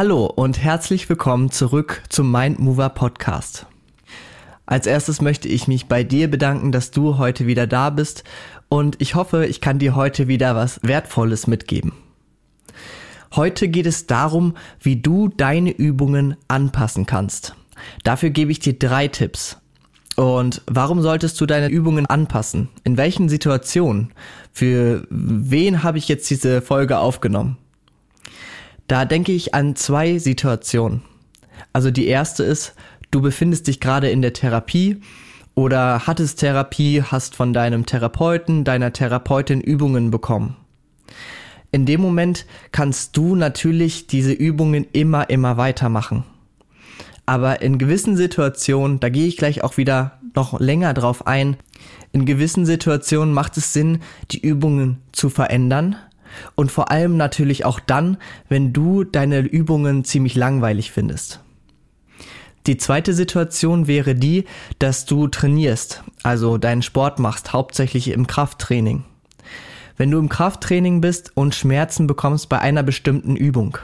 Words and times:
Hallo 0.00 0.26
und 0.26 0.62
herzlich 0.62 1.08
willkommen 1.08 1.50
zurück 1.50 2.04
zum 2.08 2.30
Mindmover 2.30 2.88
Podcast. 2.88 3.66
Als 4.64 4.86
erstes 4.86 5.20
möchte 5.20 5.48
ich 5.48 5.66
mich 5.66 5.86
bei 5.86 6.04
dir 6.04 6.30
bedanken, 6.30 6.70
dass 6.70 6.92
du 6.92 7.18
heute 7.18 7.48
wieder 7.48 7.66
da 7.66 7.90
bist 7.90 8.22
und 8.68 8.94
ich 9.00 9.16
hoffe, 9.16 9.46
ich 9.46 9.60
kann 9.60 9.80
dir 9.80 9.96
heute 9.96 10.28
wieder 10.28 10.54
was 10.54 10.78
Wertvolles 10.84 11.48
mitgeben. 11.48 11.94
Heute 13.34 13.66
geht 13.66 13.86
es 13.86 14.06
darum, 14.06 14.54
wie 14.78 15.02
du 15.02 15.30
deine 15.36 15.72
Übungen 15.72 16.36
anpassen 16.46 17.04
kannst. 17.04 17.56
Dafür 18.04 18.30
gebe 18.30 18.52
ich 18.52 18.60
dir 18.60 18.78
drei 18.78 19.08
Tipps. 19.08 19.56
Und 20.14 20.62
warum 20.68 21.02
solltest 21.02 21.40
du 21.40 21.46
deine 21.46 21.70
Übungen 21.70 22.06
anpassen? 22.06 22.68
In 22.84 22.98
welchen 22.98 23.28
Situationen? 23.28 24.14
Für 24.52 25.08
wen 25.10 25.82
habe 25.82 25.98
ich 25.98 26.06
jetzt 26.06 26.30
diese 26.30 26.62
Folge 26.62 26.98
aufgenommen? 26.98 27.58
Da 28.88 29.04
denke 29.04 29.32
ich 29.32 29.54
an 29.54 29.76
zwei 29.76 30.18
Situationen. 30.18 31.02
Also 31.72 31.90
die 31.90 32.06
erste 32.06 32.42
ist, 32.42 32.74
du 33.10 33.20
befindest 33.20 33.66
dich 33.66 33.80
gerade 33.80 34.10
in 34.10 34.22
der 34.22 34.32
Therapie 34.32 35.02
oder 35.54 36.06
hattest 36.06 36.40
Therapie, 36.40 37.02
hast 37.02 37.36
von 37.36 37.52
deinem 37.52 37.84
Therapeuten, 37.84 38.64
deiner 38.64 38.92
Therapeutin 38.92 39.60
Übungen 39.60 40.10
bekommen. 40.10 40.56
In 41.70 41.84
dem 41.84 42.00
Moment 42.00 42.46
kannst 42.72 43.16
du 43.16 43.34
natürlich 43.34 44.06
diese 44.06 44.32
Übungen 44.32 44.86
immer, 44.92 45.28
immer 45.28 45.58
weitermachen. 45.58 46.24
Aber 47.26 47.60
in 47.60 47.76
gewissen 47.76 48.16
Situationen, 48.16 49.00
da 49.00 49.10
gehe 49.10 49.26
ich 49.26 49.36
gleich 49.36 49.62
auch 49.62 49.76
wieder 49.76 50.18
noch 50.34 50.58
länger 50.60 50.94
drauf 50.94 51.26
ein, 51.26 51.58
in 52.12 52.24
gewissen 52.24 52.64
Situationen 52.64 53.34
macht 53.34 53.58
es 53.58 53.74
Sinn, 53.74 54.00
die 54.30 54.40
Übungen 54.40 55.02
zu 55.12 55.28
verändern, 55.28 55.96
und 56.54 56.70
vor 56.70 56.90
allem 56.90 57.16
natürlich 57.16 57.64
auch 57.64 57.80
dann, 57.80 58.18
wenn 58.48 58.72
du 58.72 59.04
deine 59.04 59.40
Übungen 59.40 60.04
ziemlich 60.04 60.34
langweilig 60.34 60.92
findest. 60.92 61.40
Die 62.66 62.76
zweite 62.76 63.14
Situation 63.14 63.86
wäre 63.86 64.14
die, 64.14 64.44
dass 64.78 65.06
du 65.06 65.28
trainierst, 65.28 66.02
also 66.22 66.58
deinen 66.58 66.82
Sport 66.82 67.18
machst, 67.18 67.52
hauptsächlich 67.52 68.08
im 68.08 68.26
Krafttraining. 68.26 69.04
Wenn 69.96 70.10
du 70.10 70.18
im 70.18 70.28
Krafttraining 70.28 71.00
bist 71.00 71.32
und 71.34 71.54
Schmerzen 71.54 72.06
bekommst 72.06 72.48
bei 72.48 72.58
einer 72.58 72.82
bestimmten 72.82 73.36
Übung, 73.36 73.78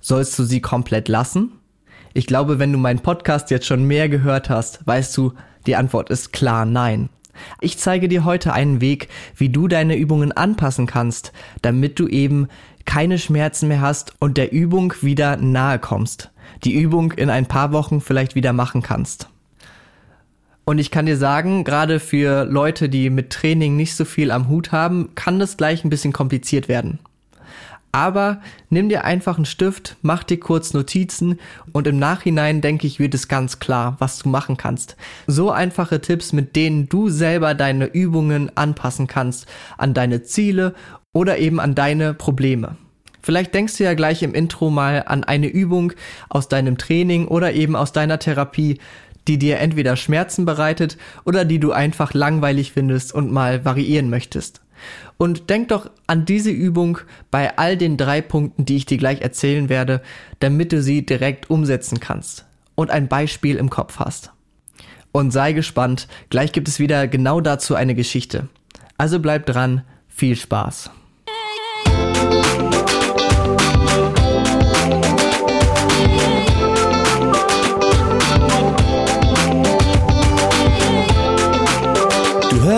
sollst 0.00 0.38
du 0.38 0.44
sie 0.44 0.60
komplett 0.60 1.08
lassen? 1.08 1.52
Ich 2.14 2.26
glaube, 2.26 2.58
wenn 2.58 2.72
du 2.72 2.78
meinen 2.78 3.00
Podcast 3.00 3.50
jetzt 3.50 3.66
schon 3.66 3.84
mehr 3.84 4.08
gehört 4.08 4.48
hast, 4.48 4.86
weißt 4.86 5.16
du, 5.16 5.34
die 5.66 5.76
Antwort 5.76 6.10
ist 6.10 6.32
klar 6.32 6.64
nein. 6.64 7.10
Ich 7.60 7.78
zeige 7.78 8.08
dir 8.08 8.24
heute 8.24 8.52
einen 8.52 8.80
Weg, 8.80 9.08
wie 9.36 9.48
du 9.48 9.68
deine 9.68 9.96
Übungen 9.96 10.32
anpassen 10.32 10.86
kannst, 10.86 11.32
damit 11.62 11.98
du 11.98 12.08
eben 12.08 12.48
keine 12.84 13.18
Schmerzen 13.18 13.68
mehr 13.68 13.80
hast 13.80 14.14
und 14.18 14.36
der 14.36 14.52
Übung 14.52 14.94
wieder 15.02 15.36
nahe 15.36 15.78
kommst. 15.78 16.30
Die 16.64 16.74
Übung 16.74 17.12
in 17.12 17.30
ein 17.30 17.46
paar 17.46 17.72
Wochen 17.72 18.00
vielleicht 18.00 18.34
wieder 18.34 18.52
machen 18.52 18.82
kannst. 18.82 19.28
Und 20.64 20.78
ich 20.78 20.90
kann 20.90 21.06
dir 21.06 21.16
sagen, 21.16 21.64
gerade 21.64 21.98
für 21.98 22.44
Leute, 22.44 22.88
die 22.88 23.08
mit 23.08 23.30
Training 23.30 23.76
nicht 23.76 23.94
so 23.94 24.04
viel 24.04 24.30
am 24.30 24.48
Hut 24.48 24.70
haben, 24.70 25.14
kann 25.14 25.38
das 25.38 25.56
gleich 25.56 25.82
ein 25.82 25.90
bisschen 25.90 26.12
kompliziert 26.12 26.68
werden. 26.68 26.98
Aber 27.90 28.40
nimm 28.68 28.88
dir 28.88 29.04
einfach 29.04 29.36
einen 29.36 29.46
Stift, 29.46 29.96
mach 30.02 30.22
dir 30.22 30.38
kurz 30.38 30.74
Notizen 30.74 31.38
und 31.72 31.86
im 31.86 31.98
Nachhinein 31.98 32.60
denke 32.60 32.86
ich, 32.86 32.98
wird 32.98 33.14
es 33.14 33.28
ganz 33.28 33.58
klar, 33.60 33.96
was 33.98 34.18
du 34.18 34.28
machen 34.28 34.56
kannst. 34.56 34.96
So 35.26 35.50
einfache 35.50 36.00
Tipps, 36.00 36.32
mit 36.32 36.54
denen 36.54 36.88
du 36.88 37.08
selber 37.08 37.54
deine 37.54 37.86
Übungen 37.86 38.56
anpassen 38.56 39.06
kannst 39.06 39.46
an 39.78 39.94
deine 39.94 40.22
Ziele 40.22 40.74
oder 41.12 41.38
eben 41.38 41.60
an 41.60 41.74
deine 41.74 42.14
Probleme. 42.14 42.76
Vielleicht 43.22 43.52
denkst 43.54 43.76
du 43.76 43.84
ja 43.84 43.94
gleich 43.94 44.22
im 44.22 44.34
Intro 44.34 44.70
mal 44.70 45.04
an 45.06 45.24
eine 45.24 45.48
Übung 45.48 45.92
aus 46.28 46.48
deinem 46.48 46.78
Training 46.78 47.26
oder 47.26 47.52
eben 47.52 47.74
aus 47.74 47.92
deiner 47.92 48.18
Therapie, 48.18 48.78
die 49.26 49.38
dir 49.38 49.58
entweder 49.58 49.96
Schmerzen 49.96 50.46
bereitet 50.46 50.96
oder 51.24 51.44
die 51.44 51.60
du 51.60 51.72
einfach 51.72 52.14
langweilig 52.14 52.72
findest 52.72 53.12
und 53.12 53.30
mal 53.30 53.64
variieren 53.64 54.08
möchtest. 54.08 54.62
Und 55.18 55.50
denk 55.50 55.68
doch 55.68 55.90
an 56.06 56.24
diese 56.24 56.50
Übung 56.50 56.98
bei 57.30 57.58
all 57.58 57.76
den 57.76 57.96
drei 57.96 58.22
Punkten, 58.22 58.64
die 58.64 58.76
ich 58.76 58.86
dir 58.86 58.98
gleich 58.98 59.20
erzählen 59.20 59.68
werde, 59.68 60.00
damit 60.38 60.72
du 60.72 60.80
sie 60.80 61.04
direkt 61.04 61.50
umsetzen 61.50 62.00
kannst 62.00 62.46
und 62.76 62.90
ein 62.90 63.08
Beispiel 63.08 63.56
im 63.56 63.68
Kopf 63.68 63.98
hast. 63.98 64.32
Und 65.10 65.32
sei 65.32 65.52
gespannt, 65.52 66.06
gleich 66.30 66.52
gibt 66.52 66.68
es 66.68 66.78
wieder 66.78 67.08
genau 67.08 67.40
dazu 67.40 67.74
eine 67.74 67.96
Geschichte. 67.96 68.48
Also 68.96 69.18
bleib 69.18 69.46
dran, 69.46 69.82
viel 70.06 70.36
Spaß. 70.36 70.92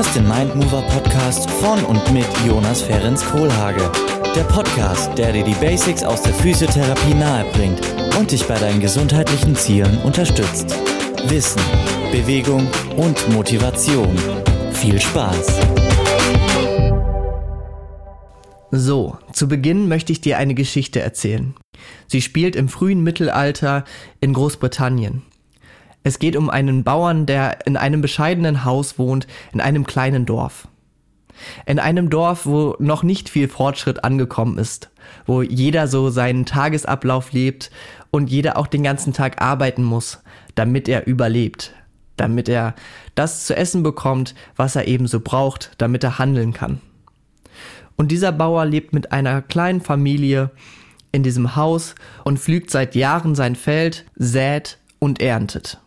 Hörst 0.00 0.16
den 0.16 0.26
Mindmover 0.26 0.80
Podcast 0.80 1.50
von 1.50 1.84
und 1.84 2.10
mit 2.10 2.24
Jonas 2.46 2.80
Ferens 2.80 3.22
Kohlhage. 3.22 3.92
Der 4.34 4.44
Podcast, 4.44 5.10
der 5.18 5.30
dir 5.30 5.44
die 5.44 5.52
Basics 5.56 6.02
aus 6.02 6.22
der 6.22 6.32
Physiotherapie 6.32 7.12
nahebringt 7.12 7.82
und 8.18 8.30
dich 8.30 8.46
bei 8.46 8.58
deinen 8.58 8.80
gesundheitlichen 8.80 9.54
Zielen 9.56 9.98
unterstützt. 9.98 10.74
Wissen, 11.28 11.60
Bewegung 12.10 12.66
und 12.96 13.28
Motivation. 13.34 14.16
Viel 14.72 14.98
Spaß! 14.98 15.60
So, 18.70 19.18
zu 19.34 19.48
Beginn 19.48 19.86
möchte 19.86 20.12
ich 20.12 20.22
dir 20.22 20.38
eine 20.38 20.54
Geschichte 20.54 21.00
erzählen. 21.00 21.54
Sie 22.06 22.22
spielt 22.22 22.56
im 22.56 22.70
frühen 22.70 23.02
Mittelalter 23.02 23.84
in 24.22 24.32
Großbritannien. 24.32 25.29
Es 26.02 26.18
geht 26.18 26.36
um 26.36 26.48
einen 26.48 26.82
Bauern, 26.82 27.26
der 27.26 27.66
in 27.66 27.76
einem 27.76 28.00
bescheidenen 28.00 28.64
Haus 28.64 28.98
wohnt, 28.98 29.26
in 29.52 29.60
einem 29.60 29.86
kleinen 29.86 30.24
Dorf. 30.24 30.66
In 31.66 31.78
einem 31.78 32.10
Dorf, 32.10 32.46
wo 32.46 32.76
noch 32.78 33.02
nicht 33.02 33.28
viel 33.28 33.48
Fortschritt 33.48 34.04
angekommen 34.04 34.58
ist, 34.58 34.90
wo 35.26 35.42
jeder 35.42 35.88
so 35.88 36.10
seinen 36.10 36.46
Tagesablauf 36.46 37.32
lebt 37.32 37.70
und 38.10 38.30
jeder 38.30 38.56
auch 38.56 38.66
den 38.66 38.82
ganzen 38.82 39.12
Tag 39.12 39.40
arbeiten 39.40 39.84
muss, 39.84 40.22
damit 40.54 40.88
er 40.88 41.06
überlebt, 41.06 41.72
damit 42.16 42.48
er 42.48 42.74
das 43.14 43.46
zu 43.46 43.56
essen 43.56 43.82
bekommt, 43.82 44.34
was 44.56 44.76
er 44.76 44.88
eben 44.88 45.06
so 45.06 45.20
braucht, 45.20 45.72
damit 45.78 46.04
er 46.04 46.18
handeln 46.18 46.52
kann. 46.52 46.80
Und 47.96 48.10
dieser 48.10 48.32
Bauer 48.32 48.64
lebt 48.64 48.94
mit 48.94 49.12
einer 49.12 49.42
kleinen 49.42 49.80
Familie 49.80 50.50
in 51.12 51.22
diesem 51.22 51.56
Haus 51.56 51.94
und 52.24 52.38
pflügt 52.38 52.70
seit 52.70 52.94
Jahren 52.94 53.34
sein 53.34 53.56
Feld, 53.56 54.06
sät 54.16 54.78
und 54.98 55.20
erntet. 55.20 55.80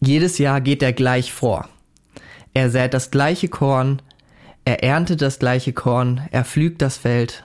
Jedes 0.00 0.38
Jahr 0.38 0.60
geht 0.60 0.82
er 0.82 0.92
gleich 0.92 1.32
vor. 1.32 1.68
Er 2.54 2.70
sät 2.70 2.94
das 2.94 3.10
gleiche 3.10 3.48
Korn, 3.48 4.00
er 4.64 4.82
erntet 4.82 5.22
das 5.22 5.38
gleiche 5.38 5.72
Korn, 5.72 6.22
er 6.30 6.44
pflügt 6.44 6.82
das 6.82 6.96
Feld. 6.96 7.44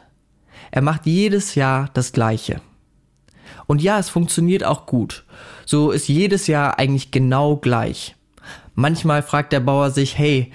Er 0.71 0.81
macht 0.81 1.05
jedes 1.05 1.55
Jahr 1.55 1.89
das 1.93 2.11
gleiche. 2.11 2.61
Und 3.65 3.81
ja, 3.81 3.99
es 3.99 4.09
funktioniert 4.09 4.63
auch 4.63 4.85
gut. 4.85 5.25
So 5.65 5.91
ist 5.91 6.07
jedes 6.07 6.47
Jahr 6.47 6.79
eigentlich 6.79 7.11
genau 7.11 7.57
gleich. 7.57 8.15
Manchmal 8.75 9.23
fragt 9.23 9.53
der 9.53 9.59
Bauer 9.59 9.91
sich, 9.91 10.17
hey, 10.17 10.51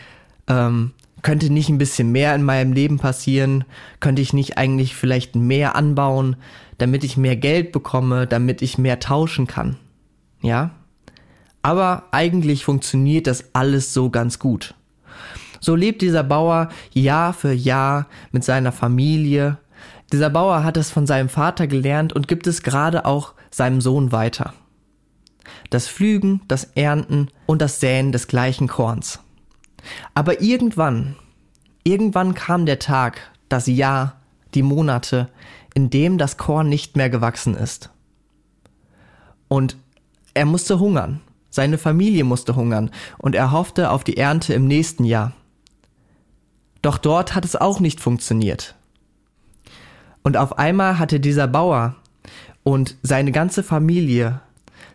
ähm, 0.46 0.92
könnte 1.22 1.50
nicht 1.50 1.68
ein 1.68 1.78
bisschen 1.78 2.12
mehr 2.12 2.34
in 2.34 2.42
meinem 2.42 2.72
Leben 2.72 2.98
passieren? 2.98 3.64
Könnte 4.00 4.22
ich 4.22 4.32
nicht 4.32 4.58
eigentlich 4.58 4.94
vielleicht 4.94 5.34
mehr 5.34 5.74
anbauen, 5.74 6.36
damit 6.78 7.02
ich 7.02 7.16
mehr 7.16 7.36
Geld 7.36 7.72
bekomme, 7.72 8.26
damit 8.26 8.62
ich 8.62 8.78
mehr 8.78 9.00
tauschen 9.00 9.46
kann? 9.46 9.76
Ja? 10.42 10.70
Aber 11.62 12.04
eigentlich 12.12 12.64
funktioniert 12.64 13.26
das 13.26 13.44
alles 13.52 13.92
so 13.92 14.10
ganz 14.10 14.38
gut. 14.38 14.74
So 15.60 15.74
lebt 15.74 16.02
dieser 16.02 16.22
Bauer 16.22 16.68
Jahr 16.92 17.32
für 17.32 17.52
Jahr 17.52 18.06
mit 18.30 18.44
seiner 18.44 18.72
Familie. 18.72 19.58
Dieser 20.12 20.30
Bauer 20.30 20.64
hat 20.64 20.76
es 20.76 20.90
von 20.90 21.06
seinem 21.06 21.28
Vater 21.28 21.66
gelernt 21.66 22.12
und 22.12 22.28
gibt 22.28 22.46
es 22.46 22.62
gerade 22.62 23.04
auch 23.04 23.34
seinem 23.50 23.80
Sohn 23.80 24.12
weiter. 24.12 24.54
Das 25.70 25.88
Pflügen, 25.88 26.42
das 26.48 26.64
Ernten 26.74 27.28
und 27.46 27.60
das 27.60 27.80
Säen 27.80 28.12
des 28.12 28.28
gleichen 28.28 28.68
Korns. 28.68 29.20
Aber 30.14 30.40
irgendwann, 30.40 31.16
irgendwann 31.84 32.34
kam 32.34 32.66
der 32.66 32.78
Tag, 32.78 33.30
das 33.48 33.66
Jahr, 33.66 34.20
die 34.54 34.62
Monate, 34.62 35.28
in 35.74 35.90
dem 35.90 36.18
das 36.18 36.36
Korn 36.36 36.68
nicht 36.68 36.96
mehr 36.96 37.10
gewachsen 37.10 37.54
ist. 37.54 37.90
Und 39.48 39.76
er 40.34 40.46
musste 40.46 40.78
hungern. 40.78 41.20
Seine 41.58 41.76
Familie 41.76 42.22
musste 42.22 42.54
hungern 42.54 42.92
und 43.18 43.34
er 43.34 43.50
hoffte 43.50 43.90
auf 43.90 44.04
die 44.04 44.16
Ernte 44.16 44.54
im 44.54 44.68
nächsten 44.68 45.02
Jahr. 45.02 45.32
Doch 46.82 46.98
dort 46.98 47.34
hat 47.34 47.44
es 47.44 47.56
auch 47.56 47.80
nicht 47.80 48.00
funktioniert. 48.00 48.76
Und 50.22 50.36
auf 50.36 50.56
einmal 50.56 51.00
hatte 51.00 51.18
dieser 51.18 51.48
Bauer 51.48 51.96
und 52.62 52.96
seine 53.02 53.32
ganze 53.32 53.64
Familie 53.64 54.40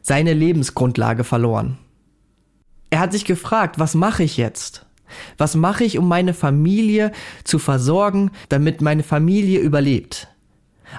seine 0.04 0.32
Lebensgrundlage 0.32 1.26
verloren. 1.26 1.80
Er 2.92 3.02
hat 3.02 3.12
sich 3.12 3.26
gefragt, 3.26 3.78
was 3.78 3.94
mache 3.94 4.24
ich 4.24 4.38
jetzt? 4.38 4.86
Was 5.38 5.56
mache 5.56 5.84
ich, 5.84 5.98
um 5.98 6.08
meine 6.08 6.34
Familie 6.34 7.12
zu 7.44 7.60
versorgen, 7.60 8.32
damit 8.48 8.80
meine 8.80 9.04
Familie 9.04 9.60
überlebt? 9.60 10.33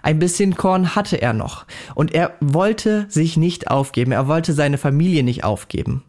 Ein 0.02 0.18
bisschen 0.18 0.56
Korn 0.56 0.94
hatte 0.94 1.20
er 1.20 1.32
noch. 1.32 1.66
Und 1.94 2.14
er 2.14 2.32
wollte 2.40 3.06
sich 3.08 3.36
nicht 3.36 3.70
aufgeben. 3.70 4.12
Er 4.12 4.28
wollte 4.28 4.52
seine 4.52 4.78
Familie 4.78 5.22
nicht 5.22 5.44
aufgeben. 5.44 6.02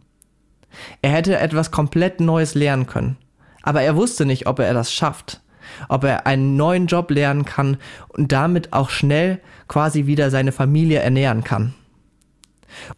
Er 1.01 1.11
hätte 1.11 1.37
etwas 1.37 1.71
komplett 1.71 2.19
Neues 2.19 2.55
lernen 2.55 2.87
können. 2.87 3.17
Aber 3.63 3.81
er 3.81 3.95
wusste 3.95 4.25
nicht, 4.25 4.47
ob 4.47 4.59
er 4.59 4.73
das 4.73 4.93
schafft. 4.93 5.41
Ob 5.89 6.03
er 6.03 6.27
einen 6.27 6.55
neuen 6.55 6.87
Job 6.87 7.09
lernen 7.09 7.45
kann 7.45 7.77
und 8.09 8.31
damit 8.31 8.73
auch 8.73 8.89
schnell 8.89 9.39
quasi 9.67 10.05
wieder 10.05 10.29
seine 10.29 10.51
Familie 10.51 10.99
ernähren 10.99 11.43
kann. 11.43 11.73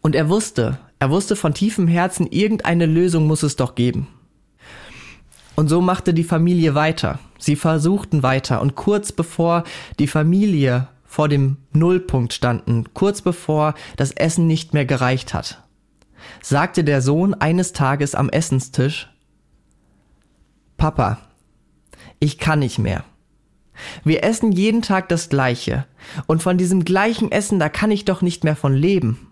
Und 0.02 0.14
er 0.14 0.28
wusste, 0.28 0.78
er 0.98 1.10
wusste 1.10 1.36
von 1.36 1.54
tiefem 1.54 1.88
Herzen, 1.88 2.26
irgendeine 2.26 2.86
Lösung 2.86 3.26
muss 3.26 3.42
es 3.42 3.56
doch 3.56 3.74
geben. 3.74 4.08
Und 5.58 5.66
so 5.66 5.80
machte 5.80 6.14
die 6.14 6.22
Familie 6.22 6.76
weiter. 6.76 7.18
Sie 7.36 7.56
versuchten 7.56 8.22
weiter 8.22 8.62
und 8.62 8.76
kurz 8.76 9.10
bevor 9.10 9.64
die 9.98 10.06
Familie 10.06 10.86
vor 11.04 11.28
dem 11.28 11.56
Nullpunkt 11.72 12.32
standen, 12.32 12.84
kurz 12.94 13.22
bevor 13.22 13.74
das 13.96 14.12
Essen 14.12 14.46
nicht 14.46 14.72
mehr 14.72 14.84
gereicht 14.84 15.34
hat, 15.34 15.64
sagte 16.40 16.84
der 16.84 17.02
Sohn 17.02 17.34
eines 17.34 17.72
Tages 17.72 18.14
am 18.14 18.28
Essenstisch, 18.28 19.10
Papa, 20.76 21.18
ich 22.20 22.38
kann 22.38 22.60
nicht 22.60 22.78
mehr. 22.78 23.02
Wir 24.04 24.22
essen 24.22 24.52
jeden 24.52 24.82
Tag 24.82 25.08
das 25.08 25.28
gleiche, 25.28 25.86
und 26.28 26.40
von 26.40 26.56
diesem 26.56 26.84
gleichen 26.84 27.32
Essen, 27.32 27.58
da 27.58 27.68
kann 27.68 27.90
ich 27.90 28.04
doch 28.04 28.22
nicht 28.22 28.44
mehr 28.44 28.54
von 28.54 28.74
leben. 28.74 29.26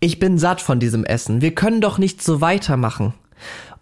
Ich 0.00 0.18
bin 0.18 0.38
satt 0.38 0.62
von 0.62 0.80
diesem 0.80 1.04
Essen, 1.04 1.42
wir 1.42 1.54
können 1.54 1.82
doch 1.82 1.98
nicht 1.98 2.22
so 2.22 2.40
weitermachen. 2.40 3.12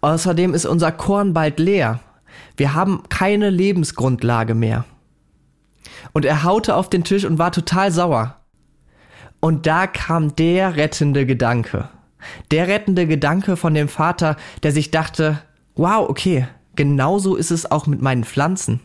Außerdem 0.01 0.53
ist 0.53 0.65
unser 0.65 0.91
Korn 0.91 1.33
bald 1.33 1.59
leer. 1.59 1.99
Wir 2.57 2.73
haben 2.73 3.03
keine 3.09 3.49
Lebensgrundlage 3.49 4.53
mehr. 4.53 4.85
Und 6.13 6.25
er 6.25 6.43
haute 6.43 6.75
auf 6.75 6.89
den 6.89 7.03
Tisch 7.03 7.25
und 7.25 7.39
war 7.39 7.51
total 7.51 7.91
sauer. 7.91 8.39
Und 9.39 9.65
da 9.65 9.87
kam 9.87 10.35
der 10.35 10.75
rettende 10.75 11.25
Gedanke. 11.25 11.89
Der 12.51 12.67
rettende 12.67 13.05
Gedanke 13.05 13.57
von 13.57 13.73
dem 13.73 13.87
Vater, 13.87 14.37
der 14.63 14.71
sich 14.71 14.91
dachte, 14.91 15.39
wow, 15.75 16.09
okay, 16.09 16.47
genauso 16.75 17.35
ist 17.35 17.51
es 17.51 17.69
auch 17.69 17.85
mit 17.85 18.01
meinen 18.01 18.23
Pflanzen. 18.23 18.79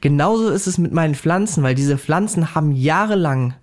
Genauso 0.00 0.50
ist 0.50 0.66
es 0.66 0.78
mit 0.78 0.92
meinen 0.92 1.14
Pflanzen, 1.14 1.62
weil 1.62 1.74
diese 1.74 1.98
Pflanzen 1.98 2.54
haben 2.54 2.72
jahrelang 2.72 3.54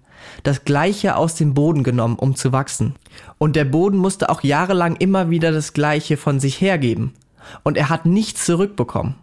das 0.44 0.66
Gleiche 0.66 1.16
aus 1.16 1.36
dem 1.36 1.54
Boden 1.54 1.84
genommen, 1.84 2.16
um 2.18 2.36
zu 2.36 2.52
wachsen. 2.52 2.96
Und 3.38 3.56
der 3.56 3.66
Boden 3.66 3.98
musste 3.98 4.30
auch 4.30 4.44
jahrelang 4.44 4.96
immer 4.98 5.30
wieder 5.30 5.52
das 5.52 5.74
Gleiche 5.74 6.18
von 6.18 6.40
sich 6.40 6.62
hergeben. 6.62 7.14
Und 7.64 7.78
er 7.78 7.90
hat 7.90 8.06
nichts 8.06 8.46
zurückbekommen. 8.46 9.16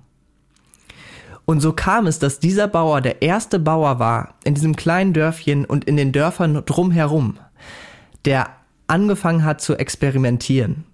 Und 1.46 1.60
so 1.60 1.72
kam 1.72 2.06
es, 2.06 2.18
dass 2.18 2.40
dieser 2.40 2.68
Bauer 2.68 3.00
der 3.00 3.22
erste 3.22 3.58
Bauer 3.58 3.98
war 3.98 4.34
in 4.44 4.54
diesem 4.54 4.76
kleinen 4.76 5.12
Dörfchen 5.12 5.64
und 5.64 5.84
in 5.84 5.96
den 5.96 6.12
Dörfern 6.12 6.64
drumherum, 6.64 7.38
der 8.24 8.48
angefangen 8.86 9.44
hat 9.44 9.60
zu 9.60 9.76
experimentieren, 9.76 10.84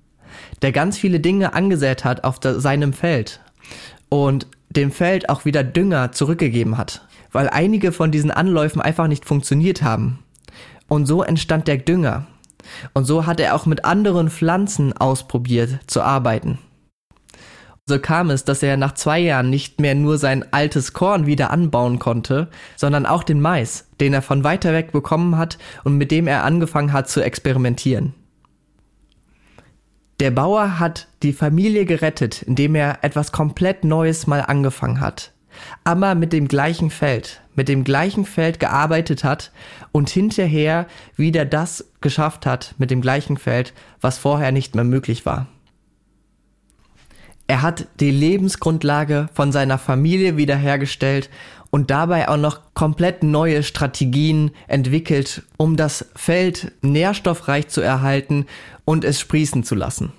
der 0.62 0.72
ganz 0.72 0.98
viele 0.98 1.20
Dinge 1.20 1.54
angesät 1.54 2.04
hat 2.04 2.24
auf 2.24 2.38
seinem 2.42 2.92
Feld 2.92 3.40
und 4.08 4.48
dem 4.70 4.90
Feld 4.90 5.28
auch 5.28 5.44
wieder 5.44 5.62
Dünger 5.64 6.12
zurückgegeben 6.12 6.78
hat, 6.78 7.06
weil 7.32 7.48
einige 7.48 7.92
von 7.92 8.10
diesen 8.10 8.30
Anläufen 8.30 8.80
einfach 8.80 9.06
nicht 9.06 9.24
funktioniert 9.24 9.82
haben. 9.82 10.20
Und 10.88 11.06
so 11.06 11.22
entstand 11.22 11.68
der 11.68 11.78
Dünger. 11.78 12.26
Und 12.94 13.04
so 13.04 13.26
hat 13.26 13.40
er 13.40 13.54
auch 13.54 13.66
mit 13.66 13.84
anderen 13.84 14.30
Pflanzen 14.30 14.92
ausprobiert 14.92 15.78
zu 15.86 16.02
arbeiten. 16.02 16.58
So 17.86 17.98
kam 17.98 18.30
es, 18.30 18.44
dass 18.44 18.62
er 18.62 18.76
nach 18.76 18.94
zwei 18.94 19.18
Jahren 19.18 19.50
nicht 19.50 19.80
mehr 19.80 19.96
nur 19.96 20.16
sein 20.16 20.44
altes 20.52 20.92
Korn 20.92 21.26
wieder 21.26 21.50
anbauen 21.50 21.98
konnte, 21.98 22.48
sondern 22.76 23.04
auch 23.04 23.24
den 23.24 23.40
Mais, 23.40 23.88
den 24.00 24.14
er 24.14 24.22
von 24.22 24.44
weiter 24.44 24.72
weg 24.72 24.92
bekommen 24.92 25.36
hat 25.36 25.58
und 25.82 25.96
mit 25.96 26.12
dem 26.12 26.28
er 26.28 26.44
angefangen 26.44 26.92
hat 26.92 27.08
zu 27.08 27.20
experimentieren. 27.20 28.14
Der 30.20 30.30
Bauer 30.30 30.78
hat 30.78 31.08
die 31.22 31.32
Familie 31.32 31.86
gerettet, 31.86 32.42
indem 32.42 32.74
er 32.74 32.98
etwas 33.02 33.32
komplett 33.32 33.84
Neues 33.84 34.26
mal 34.26 34.42
angefangen 34.42 35.00
hat. 35.00 35.32
Aber 35.84 36.14
mit 36.14 36.32
dem 36.32 36.48
gleichen 36.48 36.90
Feld, 36.90 37.40
mit 37.54 37.68
dem 37.68 37.84
gleichen 37.84 38.24
Feld 38.24 38.60
gearbeitet 38.60 39.24
hat 39.24 39.52
und 39.92 40.10
hinterher 40.10 40.86
wieder 41.16 41.44
das 41.44 41.86
geschafft 42.00 42.46
hat 42.46 42.74
mit 42.78 42.90
dem 42.90 43.00
gleichen 43.00 43.36
Feld, 43.36 43.72
was 44.00 44.18
vorher 44.18 44.52
nicht 44.52 44.74
mehr 44.74 44.84
möglich 44.84 45.26
war. 45.26 45.46
Er 47.46 47.62
hat 47.62 47.88
die 47.98 48.12
Lebensgrundlage 48.12 49.28
von 49.34 49.50
seiner 49.50 49.76
Familie 49.78 50.36
wiederhergestellt 50.36 51.30
und 51.70 51.90
dabei 51.90 52.28
auch 52.28 52.36
noch 52.36 52.60
komplett 52.74 53.22
neue 53.22 53.62
Strategien 53.62 54.52
entwickelt, 54.68 55.42
um 55.56 55.76
das 55.76 56.06
Feld 56.14 56.72
nährstoffreich 56.82 57.68
zu 57.68 57.80
erhalten 57.80 58.46
und 58.84 59.04
es 59.04 59.18
sprießen 59.18 59.64
zu 59.64 59.74
lassen. 59.74 60.12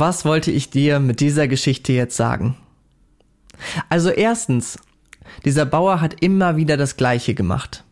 Was 0.00 0.24
wollte 0.24 0.50
ich 0.50 0.70
dir 0.70 0.98
mit 0.98 1.20
dieser 1.20 1.46
Geschichte 1.46 1.92
jetzt 1.92 2.16
sagen? 2.16 2.56
Also 3.90 4.08
erstens, 4.08 4.78
dieser 5.44 5.66
Bauer 5.66 6.00
hat 6.00 6.22
immer 6.22 6.56
wieder 6.56 6.78
das 6.78 6.96
Gleiche 6.96 7.34
gemacht. 7.34 7.84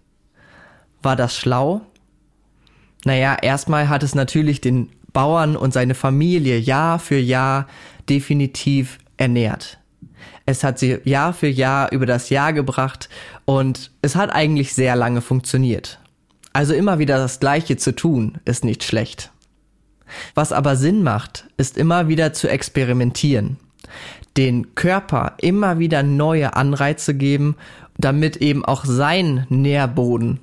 War 1.02 1.16
das 1.16 1.36
schlau? 1.36 1.82
Naja, 3.04 3.36
erstmal 3.42 3.90
hat 3.90 4.02
es 4.02 4.14
natürlich 4.14 4.62
den 4.62 4.88
Bauern 5.12 5.54
und 5.54 5.74
seine 5.74 5.94
Familie 5.94 6.56
Jahr 6.56 6.98
für 6.98 7.18
Jahr 7.18 7.66
definitiv 8.08 8.96
ernährt. 9.18 9.78
Es 10.46 10.64
hat 10.64 10.78
sie 10.78 11.00
Jahr 11.04 11.34
für 11.34 11.48
Jahr 11.48 11.92
über 11.92 12.06
das 12.06 12.30
Jahr 12.30 12.54
gebracht 12.54 13.10
und 13.44 13.90
es 14.00 14.16
hat 14.16 14.34
eigentlich 14.34 14.72
sehr 14.72 14.96
lange 14.96 15.20
funktioniert. 15.20 16.00
Also 16.54 16.72
immer 16.72 16.98
wieder 16.98 17.18
das 17.18 17.38
Gleiche 17.38 17.76
zu 17.76 17.94
tun, 17.94 18.38
ist 18.46 18.64
nicht 18.64 18.82
schlecht. 18.82 19.30
Was 20.34 20.52
aber 20.52 20.76
Sinn 20.76 21.02
macht, 21.02 21.46
ist 21.56 21.76
immer 21.76 22.08
wieder 22.08 22.32
zu 22.32 22.48
experimentieren 22.48 23.58
den 24.38 24.76
Körper 24.76 25.34
immer 25.38 25.78
wieder 25.80 26.04
neue 26.04 26.54
Anreize 26.54 27.14
geben, 27.14 27.56
damit 27.98 28.36
eben 28.36 28.64
auch 28.64 28.84
sein 28.84 29.46
Nährboden, 29.48 30.38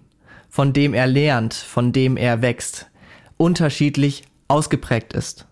von 0.49 0.73
dem 0.73 0.93
er 0.93 1.07
lernt, 1.07 1.53
von 1.53 1.93
dem 1.93 2.17
er 2.17 2.41
wächst, 2.41 2.87
unterschiedlich 3.37 4.23
ausgeprägt 4.49 5.13
ist. 5.13 5.47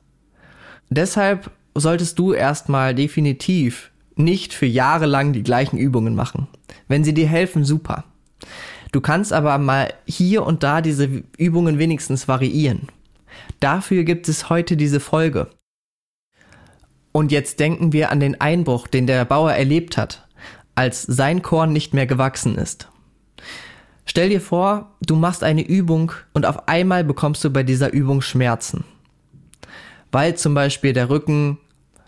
Deshalb 0.90 1.52
solltest 1.74 2.20
du 2.20 2.34
erstmal 2.34 2.94
definitiv 2.94 3.92
nicht 4.16 4.54
für 4.54 4.66
Jahre 4.66 5.06
lang 5.06 5.32
die 5.32 5.44
gleichen 5.44 5.78
Übungen 5.78 6.14
machen. 6.14 6.48
Wenn 6.90 7.06
sie 7.06 7.14
dir 7.14 7.28
helfen, 7.28 7.64
super. 7.64 8.04
Du 8.92 9.00
kannst 9.00 9.32
aber 9.32 9.58
mal 9.58 9.94
hier 10.06 10.46
und 10.46 10.64
da 10.64 10.82
diese 10.82 11.24
Übungen 11.38 11.80
wenigstens 11.80 12.28
variieren. 12.28 12.90
Dafür 13.60 14.04
gibt 14.04 14.28
es 14.28 14.50
heute 14.50 14.78
diese 14.78 15.00
Folge. 15.00 15.50
Und 17.12 17.32
jetzt 17.32 17.60
denken 17.60 17.94
wir 17.94 18.12
an 18.12 18.20
den 18.20 18.42
Einbruch, 18.42 18.88
den 18.88 19.08
der 19.08 19.24
Bauer 19.24 19.54
erlebt 19.54 19.98
hat, 19.98 20.28
als 20.76 21.04
sein 21.04 21.42
Korn 21.42 21.72
nicht 21.72 21.94
mehr 21.94 22.08
gewachsen 22.08 22.58
ist. 22.58 22.90
Stell 24.06 24.30
dir 24.30 24.42
vor, 24.42 24.96
du 25.02 25.16
machst 25.16 25.44
eine 25.44 25.66
Übung 25.66 26.12
und 26.34 26.46
auf 26.46 26.68
einmal 26.68 27.04
bekommst 27.04 27.44
du 27.44 27.50
bei 27.50 27.64
dieser 27.64 27.94
Übung 27.94 28.22
Schmerzen. 28.22 28.84
Weil 30.12 30.36
zum 30.36 30.54
Beispiel 30.54 30.94
der 30.94 31.10
Rücken, 31.10 31.58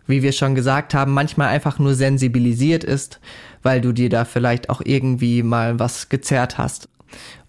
wie 0.07 0.21
wir 0.21 0.31
schon 0.31 0.55
gesagt 0.55 0.93
haben, 0.93 1.13
manchmal 1.13 1.47
einfach 1.47 1.79
nur 1.79 1.95
sensibilisiert 1.95 2.83
ist, 2.83 3.19
weil 3.63 3.81
du 3.81 3.91
dir 3.91 4.09
da 4.09 4.25
vielleicht 4.25 4.69
auch 4.69 4.81
irgendwie 4.83 5.41
mal 5.41 5.79
was 5.79 6.09
gezerrt 6.09 6.57
hast. 6.57 6.89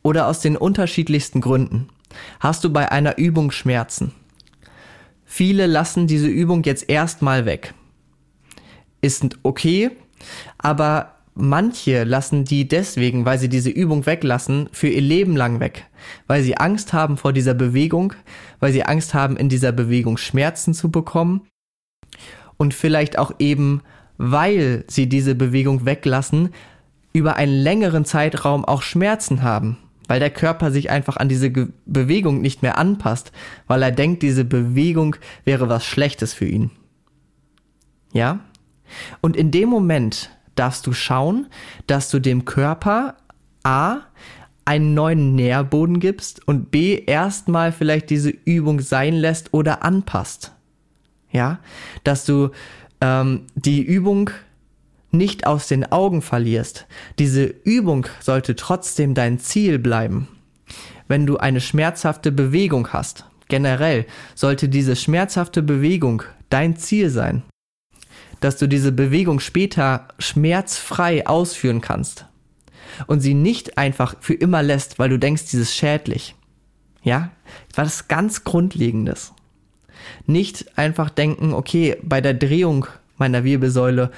Oder 0.02 0.28
aus 0.28 0.40
den 0.40 0.56
unterschiedlichsten 0.56 1.40
Gründen. 1.40 1.88
Hast 2.40 2.64
du 2.64 2.72
bei 2.72 2.90
einer 2.90 3.18
Übung 3.18 3.50
Schmerzen? 3.50 4.12
Viele 5.24 5.66
lassen 5.66 6.06
diese 6.06 6.28
Übung 6.28 6.62
jetzt 6.62 6.88
erstmal 6.88 7.44
weg. 7.44 7.74
Ist 9.02 9.38
okay, 9.42 9.90
aber 10.56 11.16
manche 11.34 12.04
lassen 12.04 12.44
die 12.44 12.66
deswegen, 12.66 13.24
weil 13.26 13.38
sie 13.38 13.48
diese 13.48 13.70
Übung 13.70 14.06
weglassen, 14.06 14.68
für 14.72 14.88
ihr 14.88 15.02
Leben 15.02 15.36
lang 15.36 15.60
weg. 15.60 15.86
Weil 16.26 16.42
sie 16.42 16.56
Angst 16.56 16.92
haben 16.92 17.16
vor 17.16 17.32
dieser 17.32 17.54
Bewegung, 17.54 18.14
weil 18.60 18.72
sie 18.72 18.84
Angst 18.84 19.14
haben, 19.14 19.36
in 19.36 19.48
dieser 19.48 19.72
Bewegung 19.72 20.16
Schmerzen 20.16 20.72
zu 20.72 20.90
bekommen. 20.90 21.42
Und 22.56 22.72
vielleicht 22.72 23.18
auch 23.18 23.32
eben, 23.38 23.82
weil 24.16 24.84
sie 24.88 25.08
diese 25.08 25.34
Bewegung 25.34 25.84
weglassen, 25.84 26.50
über 27.12 27.36
einen 27.36 27.52
längeren 27.52 28.04
Zeitraum 28.04 28.64
auch 28.64 28.82
Schmerzen 28.82 29.42
haben 29.42 29.76
weil 30.08 30.20
der 30.20 30.30
Körper 30.30 30.70
sich 30.70 30.90
einfach 30.90 31.16
an 31.16 31.28
diese 31.28 31.50
Ge 31.50 31.68
Bewegung 31.84 32.40
nicht 32.40 32.62
mehr 32.62 32.78
anpasst, 32.78 33.32
weil 33.66 33.82
er 33.82 33.92
denkt, 33.92 34.22
diese 34.22 34.44
Bewegung 34.44 35.16
wäre 35.44 35.68
was 35.68 35.84
Schlechtes 35.84 36.32
für 36.32 36.46
ihn. 36.46 36.70
Ja? 38.12 38.40
Und 39.20 39.36
in 39.36 39.50
dem 39.50 39.68
Moment 39.68 40.30
darfst 40.54 40.86
du 40.86 40.92
schauen, 40.92 41.46
dass 41.86 42.10
du 42.10 42.18
dem 42.18 42.44
Körper 42.44 43.16
A 43.62 44.00
einen 44.64 44.94
neuen 44.94 45.34
Nährboden 45.34 46.00
gibst 46.00 46.46
und 46.46 46.70
B 46.70 47.02
erstmal 47.06 47.72
vielleicht 47.72 48.10
diese 48.10 48.30
Übung 48.30 48.80
sein 48.80 49.14
lässt 49.14 49.54
oder 49.54 49.84
anpasst. 49.84 50.52
Ja, 51.30 51.58
dass 52.02 52.24
du 52.24 52.50
ähm, 53.00 53.42
die 53.54 53.82
Übung 53.82 54.30
nicht 55.10 55.46
aus 55.46 55.68
den 55.68 55.90
Augen 55.90 56.22
verlierst. 56.22 56.86
Diese 57.18 57.44
Übung 57.44 58.06
sollte 58.20 58.56
trotzdem 58.56 59.14
dein 59.14 59.38
Ziel 59.38 59.78
bleiben. 59.78 60.28
Wenn 61.08 61.26
du 61.26 61.36
eine 61.38 61.60
schmerzhafte 61.60 62.32
Bewegung 62.32 62.88
hast, 62.92 63.26
generell 63.48 64.06
sollte 64.34 64.68
diese 64.68 64.96
schmerzhafte 64.96 65.62
Bewegung 65.62 66.22
dein 66.50 66.76
Ziel 66.76 67.10
sein. 67.10 67.42
Dass 68.40 68.58
du 68.58 68.66
diese 68.66 68.92
Bewegung 68.92 69.40
später 69.40 70.08
schmerzfrei 70.18 71.26
ausführen 71.26 71.80
kannst 71.80 72.26
und 73.06 73.20
sie 73.20 73.34
nicht 73.34 73.78
einfach 73.78 74.16
für 74.20 74.34
immer 74.34 74.62
lässt, 74.62 74.98
weil 74.98 75.08
du 75.08 75.18
denkst, 75.18 75.44
dieses 75.50 75.70
ist 75.70 75.76
schädlich. 75.76 76.34
Ja, 77.02 77.30
das 77.74 78.08
ganz 78.08 78.44
Grundlegendes. 78.44 79.32
Nicht 80.26 80.76
einfach 80.76 81.08
denken, 81.08 81.52
okay, 81.52 81.96
bei 82.02 82.20
der 82.20 82.34
Drehung 82.34 82.86
meiner 83.16 83.44
Wirbelsäule, 83.44 84.10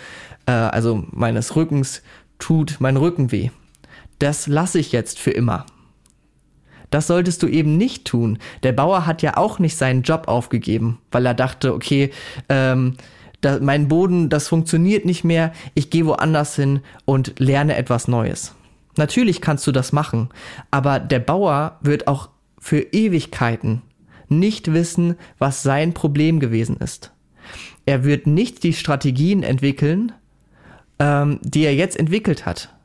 äh, 0.47 0.53
also 0.53 1.05
meines 1.11 1.57
Rückens, 1.57 2.03
tut 2.39 2.77
mein 2.79 2.97
Rücken 2.97 3.33
weh. 3.33 3.51
Das 4.19 4.47
lasse 4.47 4.79
ich 4.79 4.93
jetzt 4.93 5.19
für 5.19 5.31
immer. 5.31 5.67
Das 6.91 7.07
solltest 7.07 7.43
du 7.43 7.49
eben 7.49 7.77
nicht 7.77 8.07
tun. 8.07 8.39
Der 8.63 8.73
Bauer 8.73 9.07
hat 9.07 9.23
ja 9.23 9.37
auch 9.37 9.59
nicht 9.59 9.77
seinen 9.77 10.03
Job 10.03 10.27
aufgegeben, 10.27 10.99
weil 11.11 11.27
er 11.27 11.35
dachte, 11.35 11.75
okay, 11.75 12.11
ähm, 12.49 12.95
da, 13.41 13.59
mein 13.61 13.89
Boden, 13.89 14.31
das 14.31 14.49
funktioniert 14.49 15.05
nicht 15.05 15.23
mehr, 15.23 15.53
ich 15.75 15.91
gehe 15.91 16.07
woanders 16.07 16.57
hin 16.57 16.81
und 17.05 17.39
lerne 17.39 17.77
etwas 17.77 18.09
Neues. 18.09 18.55
Natürlich 18.97 19.41
kannst 19.41 19.67
du 19.67 19.73
das 19.73 19.93
machen, 19.93 20.31
aber 20.71 20.99
der 20.99 21.21
Bauer 21.21 21.79
wird 21.83 22.09
auch 22.09 22.31
für 22.59 22.81
Ewigkeiten 22.81 23.83
nicht 24.29 24.73
wissen, 24.73 25.17
was 25.39 25.63
sein 25.63 25.95
Problem 25.95 26.41
gewesen 26.41 26.79
ist. 26.79 27.13
Er 27.89 28.05
wird 28.05 28.27
nicht 28.27 28.65
die 28.65 28.75
Strategien 28.75 29.43
entwickeln, 29.43 30.13
ähm, 30.99 31.41
die 31.41 31.65
er 31.65 31.75
jetzt 31.75 31.99
entwickelt 31.99 32.45
hat. 32.45 32.77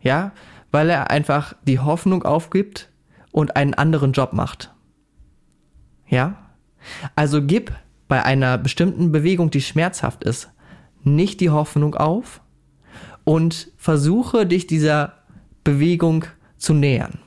Ja, 0.00 0.32
weil 0.72 0.90
er 0.90 1.12
einfach 1.12 1.54
die 1.62 1.78
Hoffnung 1.78 2.24
aufgibt 2.24 2.90
und 3.30 3.54
einen 3.54 3.74
anderen 3.74 4.10
Job 4.10 4.32
macht. 4.32 4.74
Ja? 6.08 6.50
Also 7.14 7.40
gib 7.40 7.72
bei 8.08 8.24
einer 8.24 8.58
bestimmten 8.58 9.12
Bewegung, 9.12 9.50
die 9.50 9.60
schmerzhaft 9.60 10.24
ist, 10.24 10.50
nicht 11.04 11.38
die 11.38 11.50
Hoffnung 11.50 11.94
auf 11.94 12.40
und 13.22 13.70
versuche 13.76 14.44
dich 14.44 14.66
dieser 14.66 15.22
Bewegung 15.62 16.24
zu 16.56 16.74
nähern. 16.74 17.20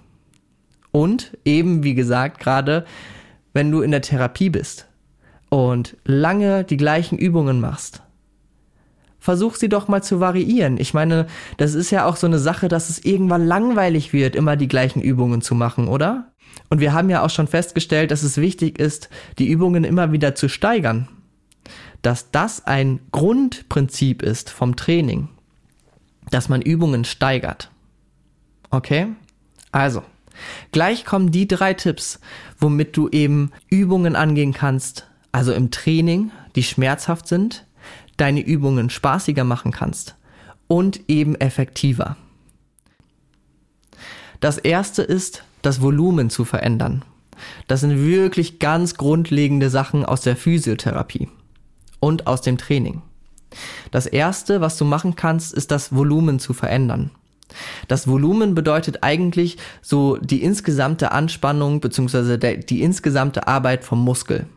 Und 0.91 1.37
eben, 1.45 1.85
wie 1.85 1.95
gesagt, 1.95 2.41
gerade 2.41 2.83
wenn 3.53 3.71
du 3.71 3.83
in 3.83 3.91
der 3.91 4.01
Therapie 4.01 4.49
bist 4.49 4.90
und 5.51 5.97
lange 6.05 6.63
die 6.63 6.77
gleichen 6.77 7.17
Übungen 7.17 7.59
machst, 7.59 8.01
versuch 9.19 9.55
sie 9.55 9.67
doch 9.67 9.89
mal 9.89 10.01
zu 10.01 10.21
variieren. 10.21 10.77
Ich 10.77 10.93
meine, 10.93 11.27
das 11.57 11.75
ist 11.75 11.91
ja 11.91 12.05
auch 12.05 12.15
so 12.15 12.25
eine 12.25 12.39
Sache, 12.39 12.69
dass 12.69 12.89
es 12.89 13.03
irgendwann 13.03 13.45
langweilig 13.45 14.13
wird, 14.13 14.37
immer 14.37 14.55
die 14.55 14.69
gleichen 14.69 15.01
Übungen 15.01 15.41
zu 15.41 15.53
machen, 15.53 15.89
oder? 15.89 16.31
Und 16.69 16.79
wir 16.79 16.93
haben 16.93 17.09
ja 17.09 17.21
auch 17.21 17.29
schon 17.29 17.47
festgestellt, 17.47 18.11
dass 18.11 18.23
es 18.23 18.37
wichtig 18.37 18.79
ist, 18.79 19.09
die 19.39 19.49
Übungen 19.49 19.83
immer 19.83 20.13
wieder 20.13 20.35
zu 20.35 20.47
steigern. 20.47 21.09
Dass 22.01 22.31
das 22.31 22.65
ein 22.65 23.01
Grundprinzip 23.11 24.21
ist 24.21 24.49
vom 24.49 24.77
Training, 24.77 25.27
dass 26.29 26.47
man 26.47 26.61
Übungen 26.61 27.03
steigert. 27.03 27.71
Okay? 28.69 29.07
Also, 29.73 30.01
gleich 30.71 31.03
kommen 31.03 31.31
die 31.31 31.47
drei 31.47 31.73
Tipps, 31.73 32.21
womit 32.57 32.95
du 32.95 33.09
eben 33.09 33.51
Übungen 33.69 34.15
angehen 34.15 34.53
kannst, 34.53 35.10
also 35.31 35.53
im 35.53 35.71
Training, 35.71 36.31
die 36.55 36.63
schmerzhaft 36.63 37.27
sind, 37.27 37.65
deine 38.17 38.41
Übungen 38.41 38.89
spaßiger 38.89 39.43
machen 39.43 39.71
kannst 39.71 40.15
und 40.67 41.09
eben 41.09 41.35
effektiver. 41.35 42.17
Das 44.39 44.57
erste 44.57 45.03
ist, 45.03 45.43
das 45.61 45.81
Volumen 45.81 46.29
zu 46.29 46.45
verändern. 46.45 47.03
Das 47.67 47.81
sind 47.81 48.03
wirklich 48.05 48.59
ganz 48.59 48.95
grundlegende 48.95 49.69
Sachen 49.69 50.05
aus 50.05 50.21
der 50.21 50.35
Physiotherapie 50.35 51.29
und 51.99 52.27
aus 52.27 52.41
dem 52.41 52.57
Training. 52.57 53.01
Das 53.91 54.05
erste, 54.05 54.61
was 54.61 54.77
du 54.77 54.85
machen 54.85 55.15
kannst, 55.15 55.53
ist 55.53 55.71
das 55.71 55.93
Volumen 55.93 56.39
zu 56.39 56.53
verändern. 56.53 57.11
Das 57.87 58.07
Volumen 58.07 58.55
bedeutet 58.55 59.03
eigentlich 59.03 59.57
so 59.81 60.17
die 60.17 60.41
insgesamte 60.41 61.11
Anspannung 61.11 61.81
bzw. 61.81 62.57
die 62.57 62.81
insgesamte 62.81 63.47
Arbeit 63.47 63.83
vom 63.83 64.03
Muskel. 64.03 64.47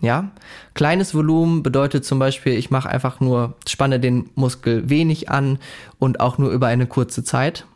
Ja, 0.00 0.30
kleines 0.74 1.14
Volumen 1.14 1.62
bedeutet 1.62 2.04
zum 2.04 2.18
Beispiel, 2.18 2.52
ich 2.52 2.70
mache 2.70 2.88
einfach 2.88 3.20
nur, 3.20 3.54
spanne 3.66 3.98
den 3.98 4.28
Muskel 4.34 4.90
wenig 4.90 5.30
an 5.30 5.58
und 5.98 6.20
auch 6.20 6.36
nur 6.36 6.50
über 6.50 6.66
eine 6.66 6.86
kurze 6.86 7.24
Zeit. 7.24 7.66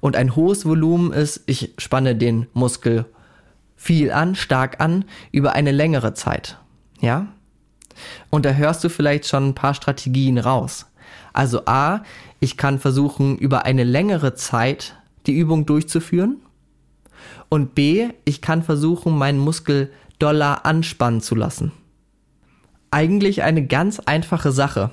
Und 0.00 0.16
ein 0.16 0.36
hohes 0.36 0.64
Volumen 0.64 1.12
ist, 1.12 1.42
ich 1.46 1.74
spanne 1.78 2.16
den 2.16 2.46
Muskel 2.54 3.04
viel 3.76 4.10
an, 4.10 4.34
stark 4.34 4.80
an, 4.80 5.04
über 5.32 5.52
eine 5.52 5.72
längere 5.72 6.14
Zeit. 6.14 6.58
Ja? 7.00 7.26
Und 8.30 8.46
da 8.46 8.52
hörst 8.52 8.82
du 8.82 8.88
vielleicht 8.88 9.26
schon 9.26 9.48
ein 9.48 9.54
paar 9.54 9.74
Strategien 9.74 10.38
raus. 10.38 10.86
Also 11.32 11.66
A, 11.66 12.02
ich 12.40 12.56
kann 12.56 12.78
versuchen, 12.78 13.36
über 13.36 13.64
eine 13.64 13.84
längere 13.84 14.34
Zeit 14.34 14.96
die 15.26 15.36
Übung 15.36 15.66
durchzuführen. 15.66 16.38
Und 17.48 17.74
B, 17.74 18.08
ich 18.24 18.40
kann 18.40 18.62
versuchen, 18.62 19.16
meinen 19.16 19.38
Muskel 19.38 19.92
doller 20.18 20.64
anspannen 20.64 21.20
zu 21.20 21.34
lassen. 21.34 21.72
Eigentlich 22.90 23.42
eine 23.42 23.66
ganz 23.66 24.00
einfache 24.00 24.52
Sache. 24.52 24.90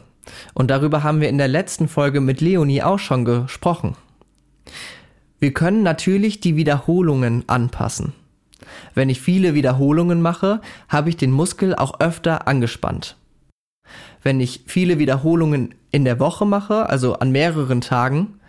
Und 0.53 0.71
darüber 0.71 1.03
haben 1.03 1.21
wir 1.21 1.29
in 1.29 1.37
der 1.37 1.47
letzten 1.47 1.87
Folge 1.87 2.21
mit 2.21 2.41
Leonie 2.41 2.83
auch 2.83 2.99
schon 2.99 3.25
gesprochen. 3.25 3.95
Wir 5.39 5.53
können 5.53 5.83
natürlich 5.83 6.39
die 6.39 6.55
Wiederholungen 6.55 7.43
anpassen. 7.47 8.13
Wenn 8.93 9.09
ich 9.09 9.21
viele 9.21 9.53
Wiederholungen 9.53 10.21
mache, 10.21 10.61
habe 10.87 11.09
ich 11.09 11.17
den 11.17 11.31
Muskel 11.31 11.75
auch 11.75 11.99
öfter 11.99 12.47
angespannt. 12.47 13.17
Wenn 14.23 14.39
ich 14.39 14.63
viele 14.67 14.99
Wiederholungen 14.99 15.73
in 15.91 16.05
der 16.05 16.19
Woche 16.19 16.45
mache, 16.45 16.87
also 16.87 17.15
an 17.15 17.31
mehreren 17.31 17.81
Tagen, 17.81 18.39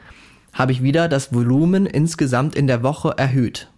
habe 0.52 0.72
ich 0.72 0.82
wieder 0.82 1.08
das 1.08 1.32
Volumen 1.32 1.86
insgesamt 1.86 2.54
in 2.54 2.66
der 2.66 2.82
Woche 2.82 3.14
erhöht. 3.16 3.70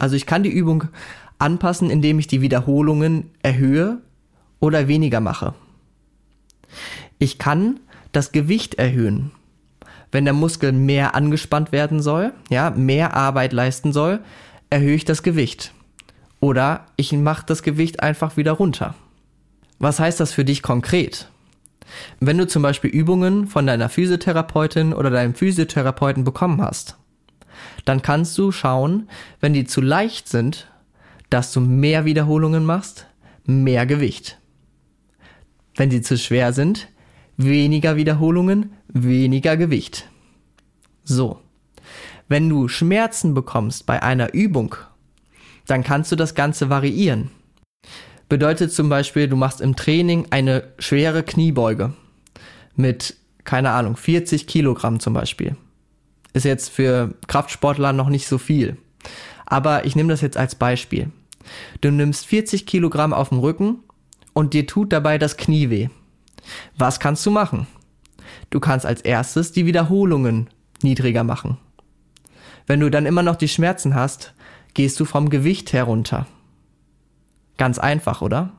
Also 0.00 0.16
ich 0.16 0.26
kann 0.26 0.42
die 0.42 0.50
Übung 0.50 0.84
anpassen, 1.38 1.90
indem 1.90 2.18
ich 2.18 2.26
die 2.26 2.40
Wiederholungen 2.40 3.30
erhöhe 3.42 3.98
oder 4.60 4.88
weniger 4.88 5.20
mache. 5.20 5.54
Ich 7.18 7.38
kann 7.38 7.80
das 8.12 8.32
Gewicht 8.32 8.76
erhöhen. 8.76 9.32
Wenn 10.10 10.24
der 10.24 10.34
Muskel 10.34 10.72
mehr 10.72 11.14
angespannt 11.14 11.72
werden 11.72 12.00
soll, 12.00 12.32
ja, 12.48 12.70
mehr 12.70 13.14
Arbeit 13.14 13.52
leisten 13.52 13.92
soll, 13.92 14.20
erhöhe 14.70 14.94
ich 14.94 15.04
das 15.04 15.22
Gewicht. 15.22 15.72
Oder 16.40 16.86
ich 16.96 17.12
mache 17.12 17.44
das 17.46 17.62
Gewicht 17.62 18.00
einfach 18.00 18.36
wieder 18.36 18.52
runter. 18.52 18.94
Was 19.78 19.98
heißt 19.98 20.20
das 20.20 20.32
für 20.32 20.44
dich 20.44 20.62
konkret? 20.62 21.28
Wenn 22.20 22.38
du 22.38 22.46
zum 22.46 22.62
Beispiel 22.62 22.90
Übungen 22.90 23.46
von 23.46 23.66
deiner 23.66 23.88
Physiotherapeutin 23.88 24.92
oder 24.92 25.10
deinem 25.10 25.34
Physiotherapeuten 25.34 26.24
bekommen 26.24 26.62
hast, 26.62 26.96
dann 27.84 28.02
kannst 28.02 28.36
du 28.38 28.52
schauen, 28.52 29.08
wenn 29.40 29.52
die 29.52 29.64
zu 29.64 29.80
leicht 29.80 30.28
sind, 30.28 30.68
dass 31.34 31.50
du 31.50 31.60
mehr 31.60 32.04
Wiederholungen 32.04 32.64
machst, 32.64 33.06
mehr 33.44 33.86
Gewicht. 33.86 34.38
Wenn 35.74 35.90
sie 35.90 36.00
zu 36.00 36.16
schwer 36.16 36.52
sind, 36.52 36.86
weniger 37.36 37.96
Wiederholungen, 37.96 38.70
weniger 38.86 39.56
Gewicht. 39.56 40.08
So. 41.02 41.40
Wenn 42.28 42.48
du 42.48 42.68
Schmerzen 42.68 43.34
bekommst 43.34 43.84
bei 43.84 44.00
einer 44.00 44.32
Übung, 44.32 44.76
dann 45.66 45.82
kannst 45.82 46.12
du 46.12 46.14
das 46.14 46.36
Ganze 46.36 46.70
variieren. 46.70 47.32
Bedeutet 48.28 48.72
zum 48.72 48.88
Beispiel, 48.88 49.26
du 49.26 49.34
machst 49.34 49.60
im 49.60 49.74
Training 49.74 50.28
eine 50.30 50.72
schwere 50.78 51.24
Kniebeuge 51.24 51.94
mit, 52.76 53.16
keine 53.42 53.72
Ahnung, 53.72 53.96
40 53.96 54.46
Kilogramm 54.46 55.00
zum 55.00 55.14
Beispiel. 55.14 55.56
Ist 56.32 56.44
jetzt 56.44 56.70
für 56.70 57.12
Kraftsportler 57.26 57.92
noch 57.92 58.08
nicht 58.08 58.28
so 58.28 58.38
viel. 58.38 58.76
Aber 59.46 59.84
ich 59.84 59.96
nehme 59.96 60.10
das 60.10 60.20
jetzt 60.20 60.36
als 60.36 60.54
Beispiel. 60.54 61.10
Du 61.80 61.90
nimmst 61.90 62.26
40 62.26 62.66
Kilogramm 62.66 63.12
auf 63.12 63.30
dem 63.30 63.38
Rücken 63.38 63.80
und 64.32 64.54
dir 64.54 64.66
tut 64.66 64.92
dabei 64.92 65.18
das 65.18 65.36
Knie 65.36 65.70
weh. 65.70 65.88
Was 66.76 67.00
kannst 67.00 67.24
du 67.24 67.30
machen? 67.30 67.66
Du 68.50 68.60
kannst 68.60 68.86
als 68.86 69.00
erstes 69.00 69.52
die 69.52 69.66
Wiederholungen 69.66 70.48
niedriger 70.82 71.24
machen. 71.24 71.58
Wenn 72.66 72.80
du 72.80 72.90
dann 72.90 73.06
immer 73.06 73.22
noch 73.22 73.36
die 73.36 73.48
Schmerzen 73.48 73.94
hast, 73.94 74.34
gehst 74.74 74.98
du 75.00 75.04
vom 75.04 75.30
Gewicht 75.30 75.72
herunter. 75.72 76.26
Ganz 77.56 77.78
einfach, 77.78 78.22
oder? 78.22 78.52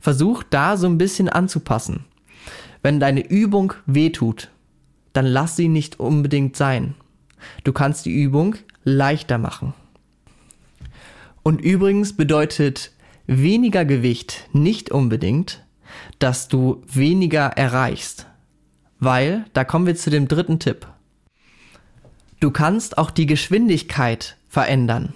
Versuch 0.00 0.42
da 0.42 0.76
so 0.76 0.86
ein 0.86 0.98
bisschen 0.98 1.28
anzupassen. 1.28 2.04
Wenn 2.82 3.00
deine 3.00 3.26
Übung 3.28 3.74
wehtut, 3.86 4.50
dann 5.12 5.26
lass 5.26 5.56
sie 5.56 5.68
nicht 5.68 6.00
unbedingt 6.00 6.56
sein. 6.56 6.94
Du 7.64 7.72
kannst 7.72 8.06
die 8.06 8.22
Übung 8.22 8.56
leichter 8.84 9.38
machen. 9.38 9.74
Und 11.42 11.60
übrigens 11.60 12.16
bedeutet 12.16 12.92
weniger 13.26 13.84
Gewicht 13.84 14.48
nicht 14.52 14.90
unbedingt, 14.90 15.64
dass 16.18 16.48
du 16.48 16.82
weniger 16.86 17.46
erreichst. 17.46 18.26
Weil, 19.00 19.44
da 19.52 19.64
kommen 19.64 19.86
wir 19.86 19.96
zu 19.96 20.10
dem 20.10 20.28
dritten 20.28 20.58
Tipp. 20.58 20.86
Du 22.40 22.50
kannst 22.50 22.98
auch 22.98 23.10
die 23.10 23.26
Geschwindigkeit 23.26 24.36
verändern. 24.48 25.14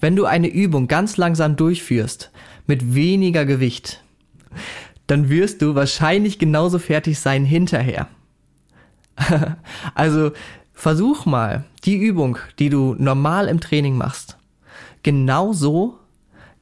Wenn 0.00 0.14
du 0.14 0.24
eine 0.24 0.48
Übung 0.48 0.86
ganz 0.86 1.16
langsam 1.16 1.56
durchführst, 1.56 2.30
mit 2.66 2.94
weniger 2.94 3.44
Gewicht, 3.44 4.02
dann 5.08 5.28
wirst 5.28 5.62
du 5.62 5.74
wahrscheinlich 5.74 6.38
genauso 6.38 6.78
fertig 6.78 7.18
sein 7.18 7.44
hinterher. 7.44 8.08
also 9.94 10.32
versuch 10.72 11.26
mal 11.26 11.64
die 11.84 11.96
Übung, 11.96 12.38
die 12.58 12.68
du 12.68 12.94
normal 12.98 13.48
im 13.48 13.60
Training 13.60 13.96
machst, 13.96 14.37
genauso 15.02 15.98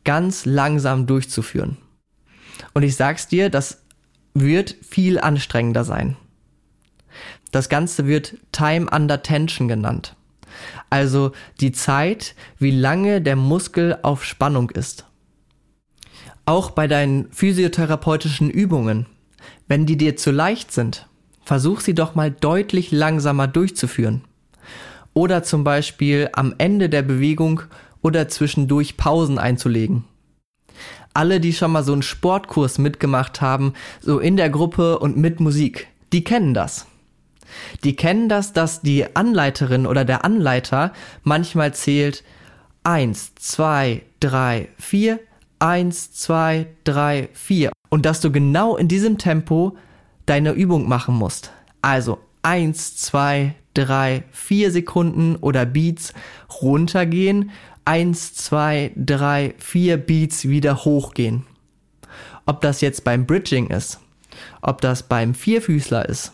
ganz 0.05 0.45
langsam 0.45 1.07
durchzuführen. 1.07 1.77
Und 2.75 2.83
ich 2.83 2.97
sag's 2.97 3.29
dir, 3.29 3.51
das 3.51 3.83
wird 4.35 4.77
viel 4.83 5.19
anstrengender 5.19 5.85
sein. 5.85 6.17
Das 7.51 7.69
Ganze 7.69 8.07
wird 8.07 8.37
Time 8.53 8.89
under 8.91 9.23
Tension 9.23 9.69
genannt. 9.69 10.15
Also 10.91 11.33
die 11.61 11.73
Zeit, 11.73 12.35
wie 12.59 12.71
lange 12.71 13.21
der 13.21 13.37
Muskel 13.37 13.99
auf 14.03 14.25
Spannung 14.25 14.71
ist. 14.71 15.07
Auch 16.45 16.71
bei 16.71 16.87
deinen 16.87 17.31
physiotherapeutischen 17.33 18.51
Übungen, 18.51 19.07
wenn 19.69 19.87
die 19.87 19.97
dir 19.97 20.17
zu 20.17 20.31
leicht 20.31 20.71
sind, 20.73 21.09
versuch 21.45 21.81
sie 21.81 21.95
doch 21.95 22.15
mal 22.15 22.31
deutlich 22.31 22.93
langsamer 22.93 23.49
durchzuführen. 23.49 24.23
Oder 25.15 25.43
zum 25.43 25.65
Beispiel 25.65 26.29
am 26.35 26.55
Ende 26.59 26.89
der 26.89 27.03
Bewegung 27.03 27.63
oder 28.03 28.29
zwischendurch 28.29 28.97
Pausen 28.97 29.39
einzulegen. 29.39 30.05
Alle, 31.15 31.41
die 31.41 31.53
schon 31.53 31.73
mal 31.73 31.83
so 31.83 31.93
einen 31.93 32.03
Sportkurs 32.03 32.79
mitgemacht 32.79 33.41
haben, 33.41 33.73
so 34.01 34.19
in 34.19 34.37
der 34.37 34.51
Gruppe 34.51 34.99
und 34.99 35.17
mit 35.17 35.41
Musik, 35.41 35.89
die 36.13 36.25
kennen 36.25 36.53
das. 36.53 36.87
Die 37.85 37.97
kennen 37.97 38.29
das, 38.29 38.53
dass 38.53 38.83
die 38.83 39.17
Anleiterin 39.17 39.87
oder 39.87 40.05
der 40.05 40.25
Anleiter 40.25 40.93
manchmal 41.23 41.75
zählt 41.75 42.23
eins, 42.85 43.35
zwei, 43.35 44.03
drei, 44.21 44.69
vier, 44.79 45.21
eins, 45.59 46.13
zwei, 46.13 46.67
drei, 46.85 47.29
vier 47.33 47.73
und 47.89 48.07
dass 48.07 48.21
du 48.21 48.31
genau 48.31 48.77
in 48.77 48.89
diesem 48.89 49.19
Tempo 49.19 49.77
deine 50.27 50.53
Übung 50.53 50.89
machen 50.89 51.15
musst. 51.15 51.53
Also 51.83 52.19
eins, 52.43 52.97
zwei, 52.97 53.55
drei, 53.75 54.25
vier 54.31 54.71
Sekunden 54.71 55.37
oder 55.37 55.67
Beats 55.67 56.13
runtergehen, 56.63 57.51
eins, 57.87 58.35
zwei, 58.35 58.93
drei, 58.97 59.55
vier 59.59 59.97
Beats 59.97 60.49
wieder 60.49 60.85
hochgehen. 60.85 61.45
Ob 62.45 62.61
das 62.61 62.81
jetzt 62.81 63.05
beim 63.05 63.27
Bridging 63.27 63.69
ist, 63.69 64.01
ob 64.61 64.81
das 64.81 65.03
beim 65.05 65.35
Vierfüßler 65.35 66.09
ist, 66.09 66.33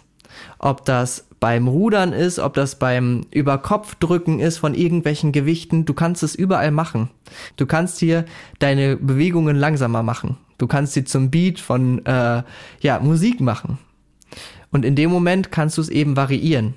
ob 0.59 0.85
das 0.85 1.26
beim 1.40 1.66
Rudern 1.68 2.12
ist, 2.12 2.38
ob 2.38 2.54
das 2.54 2.78
beim 2.78 3.26
Überkopfdrücken 3.32 4.38
ist 4.38 4.59
von 4.59 4.75
irgendwelchen 4.75 5.32
Gewichten, 5.32 5.85
du 5.85 5.92
kannst 5.94 6.23
es 6.23 6.35
überall 6.35 6.71
machen. 6.71 7.11
Du 7.56 7.66
kannst 7.66 7.99
hier 7.99 8.25
deine 8.61 8.97
Bewegungen 8.97 9.56
langsamer 9.56 10.02
machen. 10.02 10.37
Du 10.59 10.66
kannst 10.68 10.92
sie 10.92 11.04
zum 11.04 11.30
Beat 11.30 11.59
von 11.59 12.04
äh, 12.06 12.42
ja, 12.80 13.00
Musik 13.00 13.40
machen. 13.40 13.78
Und 14.71 14.85
in 14.85 14.94
dem 14.94 15.11
Moment 15.11 15.50
kannst 15.50 15.78
du 15.78 15.82
es 15.82 15.88
eben 15.88 16.16
variieren. 16.16 16.75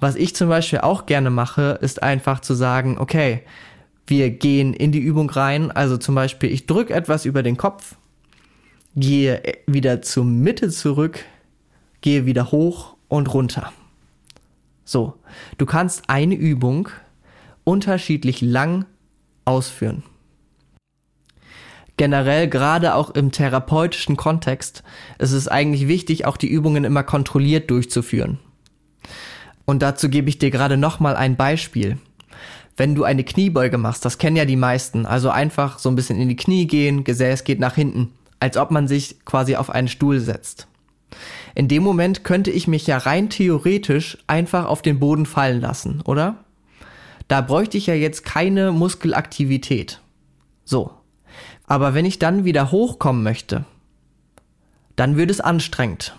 Was 0.00 0.14
ich 0.14 0.34
zum 0.34 0.48
Beispiel 0.48 0.80
auch 0.80 1.06
gerne 1.06 1.30
mache, 1.30 1.78
ist 1.80 2.02
einfach 2.02 2.40
zu 2.40 2.54
sagen, 2.54 2.98
okay, 2.98 3.42
wir 4.06 4.30
gehen 4.30 4.72
in 4.72 4.92
die 4.92 5.00
Übung 5.00 5.28
rein. 5.30 5.70
Also 5.70 5.96
zum 5.96 6.14
Beispiel, 6.14 6.50
ich 6.50 6.66
drücke 6.66 6.94
etwas 6.94 7.24
über 7.24 7.42
den 7.42 7.56
Kopf, 7.56 7.96
gehe 8.96 9.42
wieder 9.66 10.02
zur 10.02 10.24
Mitte 10.24 10.70
zurück, 10.70 11.24
gehe 12.00 12.26
wieder 12.26 12.52
hoch 12.52 12.96
und 13.08 13.32
runter. 13.34 13.72
So, 14.84 15.14
du 15.58 15.66
kannst 15.66 16.08
eine 16.08 16.34
Übung 16.34 16.88
unterschiedlich 17.64 18.40
lang 18.40 18.86
ausführen. 19.44 20.04
Generell, 21.98 22.48
gerade 22.48 22.94
auch 22.94 23.10
im 23.10 23.32
therapeutischen 23.32 24.16
Kontext, 24.16 24.84
ist 25.18 25.32
es 25.32 25.48
eigentlich 25.48 25.88
wichtig, 25.88 26.26
auch 26.26 26.36
die 26.36 26.46
Übungen 26.46 26.84
immer 26.84 27.02
kontrolliert 27.02 27.70
durchzuführen. 27.70 28.38
Und 29.68 29.82
dazu 29.82 30.08
gebe 30.08 30.30
ich 30.30 30.38
dir 30.38 30.50
gerade 30.50 30.78
nochmal 30.78 31.14
ein 31.14 31.36
Beispiel. 31.36 31.98
Wenn 32.78 32.94
du 32.94 33.04
eine 33.04 33.22
Kniebeuge 33.22 33.76
machst, 33.76 34.02
das 34.02 34.16
kennen 34.16 34.36
ja 34.36 34.46
die 34.46 34.56
meisten, 34.56 35.04
also 35.04 35.28
einfach 35.28 35.78
so 35.78 35.90
ein 35.90 35.94
bisschen 35.94 36.18
in 36.18 36.30
die 36.30 36.36
Knie 36.36 36.66
gehen, 36.66 37.04
Gesäß 37.04 37.44
geht 37.44 37.60
nach 37.60 37.74
hinten, 37.74 38.12
als 38.40 38.56
ob 38.56 38.70
man 38.70 38.88
sich 38.88 39.22
quasi 39.26 39.56
auf 39.56 39.68
einen 39.68 39.88
Stuhl 39.88 40.20
setzt. 40.20 40.68
In 41.54 41.68
dem 41.68 41.82
Moment 41.82 42.24
könnte 42.24 42.50
ich 42.50 42.66
mich 42.66 42.86
ja 42.86 42.96
rein 42.96 43.28
theoretisch 43.28 44.16
einfach 44.26 44.64
auf 44.64 44.80
den 44.80 44.98
Boden 45.00 45.26
fallen 45.26 45.60
lassen, 45.60 46.00
oder? 46.00 46.36
Da 47.28 47.42
bräuchte 47.42 47.76
ich 47.76 47.88
ja 47.88 47.94
jetzt 47.94 48.24
keine 48.24 48.72
Muskelaktivität. 48.72 50.00
So. 50.64 50.92
Aber 51.66 51.92
wenn 51.92 52.06
ich 52.06 52.18
dann 52.18 52.46
wieder 52.46 52.72
hochkommen 52.72 53.22
möchte, 53.22 53.66
dann 54.96 55.18
wird 55.18 55.30
es 55.30 55.42
anstrengend. 55.42 56.16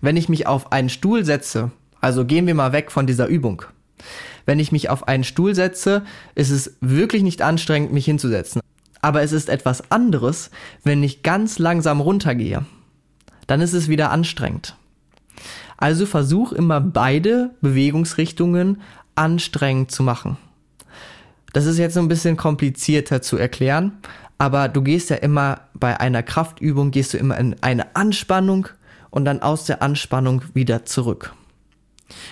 Wenn 0.00 0.16
ich 0.16 0.28
mich 0.28 0.46
auf 0.46 0.70
einen 0.70 0.90
Stuhl 0.90 1.24
setze, 1.24 1.72
also 2.00 2.24
gehen 2.24 2.46
wir 2.46 2.54
mal 2.54 2.72
weg 2.72 2.90
von 2.90 3.06
dieser 3.06 3.26
Übung. 3.26 3.62
Wenn 4.44 4.58
ich 4.58 4.72
mich 4.72 4.90
auf 4.90 5.08
einen 5.08 5.24
Stuhl 5.24 5.54
setze, 5.54 6.04
ist 6.34 6.50
es 6.50 6.76
wirklich 6.80 7.22
nicht 7.22 7.42
anstrengend, 7.42 7.92
mich 7.92 8.04
hinzusetzen. 8.04 8.60
Aber 9.02 9.22
es 9.22 9.32
ist 9.32 9.48
etwas 9.48 9.90
anderes, 9.90 10.50
wenn 10.84 11.02
ich 11.02 11.22
ganz 11.22 11.58
langsam 11.58 12.00
runtergehe 12.00 12.64
dann 13.46 13.60
ist 13.60 13.72
es 13.72 13.88
wieder 13.88 14.10
anstrengend. 14.10 14.76
Also 15.76 16.06
versuch 16.06 16.52
immer 16.52 16.80
beide 16.80 17.50
Bewegungsrichtungen 17.60 18.80
anstrengend 19.14 19.90
zu 19.90 20.02
machen. 20.02 20.36
Das 21.52 21.66
ist 21.66 21.78
jetzt 21.78 21.94
so 21.94 22.00
ein 22.00 22.08
bisschen 22.08 22.36
komplizierter 22.36 23.22
zu 23.22 23.36
erklären, 23.36 23.98
aber 24.38 24.68
du 24.68 24.82
gehst 24.82 25.10
ja 25.10 25.16
immer 25.16 25.60
bei 25.74 25.98
einer 26.00 26.22
Kraftübung, 26.22 26.90
gehst 26.90 27.14
du 27.14 27.18
immer 27.18 27.38
in 27.38 27.56
eine 27.62 27.94
Anspannung 27.96 28.68
und 29.10 29.24
dann 29.24 29.40
aus 29.42 29.64
der 29.64 29.82
Anspannung 29.82 30.42
wieder 30.54 30.84
zurück. 30.84 31.34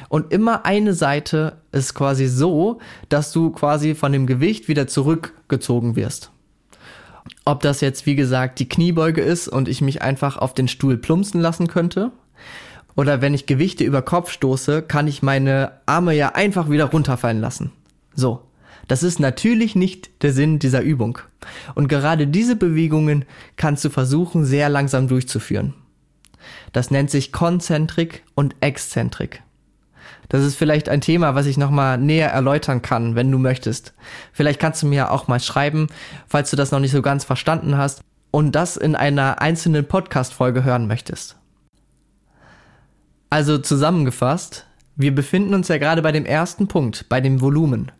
Und 0.08 0.32
immer 0.32 0.64
eine 0.64 0.94
Seite 0.94 1.58
ist 1.72 1.94
quasi 1.94 2.26
so, 2.26 2.78
dass 3.08 3.32
du 3.32 3.50
quasi 3.50 3.94
von 3.94 4.12
dem 4.12 4.26
Gewicht 4.26 4.68
wieder 4.68 4.86
zurückgezogen 4.86 5.96
wirst. 5.96 6.30
Ob 7.44 7.60
das 7.60 7.80
jetzt, 7.80 8.06
wie 8.06 8.16
gesagt, 8.16 8.58
die 8.58 8.68
Kniebeuge 8.68 9.20
ist 9.20 9.48
und 9.48 9.68
ich 9.68 9.80
mich 9.80 10.02
einfach 10.02 10.36
auf 10.36 10.54
den 10.54 10.68
Stuhl 10.68 10.96
plumpsen 10.96 11.40
lassen 11.40 11.68
könnte. 11.68 12.12
Oder 12.96 13.20
wenn 13.20 13.34
ich 13.34 13.46
Gewichte 13.46 13.84
über 13.84 14.02
Kopf 14.02 14.30
stoße, 14.30 14.82
kann 14.82 15.08
ich 15.08 15.22
meine 15.22 15.72
Arme 15.86 16.14
ja 16.14 16.34
einfach 16.34 16.70
wieder 16.70 16.86
runterfallen 16.86 17.40
lassen. 17.40 17.72
So. 18.14 18.42
Das 18.86 19.02
ist 19.02 19.18
natürlich 19.18 19.74
nicht 19.74 20.22
der 20.22 20.34
Sinn 20.34 20.58
dieser 20.58 20.82
Übung. 20.82 21.18
Und 21.74 21.88
gerade 21.88 22.26
diese 22.26 22.54
Bewegungen 22.54 23.24
kannst 23.56 23.82
du 23.84 23.88
versuchen, 23.88 24.44
sehr 24.44 24.68
langsam 24.68 25.08
durchzuführen. 25.08 25.72
Das 26.74 26.90
nennt 26.90 27.10
sich 27.10 27.32
Konzentrik 27.32 28.24
und 28.34 28.56
Exzentrik. 28.60 29.42
Das 30.28 30.42
ist 30.42 30.56
vielleicht 30.56 30.88
ein 30.88 31.00
Thema, 31.00 31.34
was 31.34 31.46
ich 31.46 31.58
nochmal 31.58 31.98
näher 31.98 32.30
erläutern 32.30 32.82
kann, 32.82 33.14
wenn 33.14 33.30
du 33.30 33.38
möchtest. 33.38 33.94
Vielleicht 34.32 34.60
kannst 34.60 34.82
du 34.82 34.86
mir 34.86 35.10
auch 35.10 35.28
mal 35.28 35.40
schreiben, 35.40 35.88
falls 36.26 36.50
du 36.50 36.56
das 36.56 36.70
noch 36.70 36.80
nicht 36.80 36.92
so 36.92 37.02
ganz 37.02 37.24
verstanden 37.24 37.76
hast 37.76 38.02
und 38.30 38.52
das 38.52 38.76
in 38.76 38.96
einer 38.96 39.40
einzelnen 39.40 39.86
Podcast-Folge 39.86 40.64
hören 40.64 40.86
möchtest. 40.86 41.36
Also 43.30 43.58
zusammengefasst, 43.58 44.66
wir 44.96 45.14
befinden 45.14 45.54
uns 45.54 45.68
ja 45.68 45.78
gerade 45.78 46.02
bei 46.02 46.12
dem 46.12 46.24
ersten 46.24 46.68
Punkt, 46.68 47.08
bei 47.08 47.20
dem 47.20 47.40
Volumen. 47.40 47.90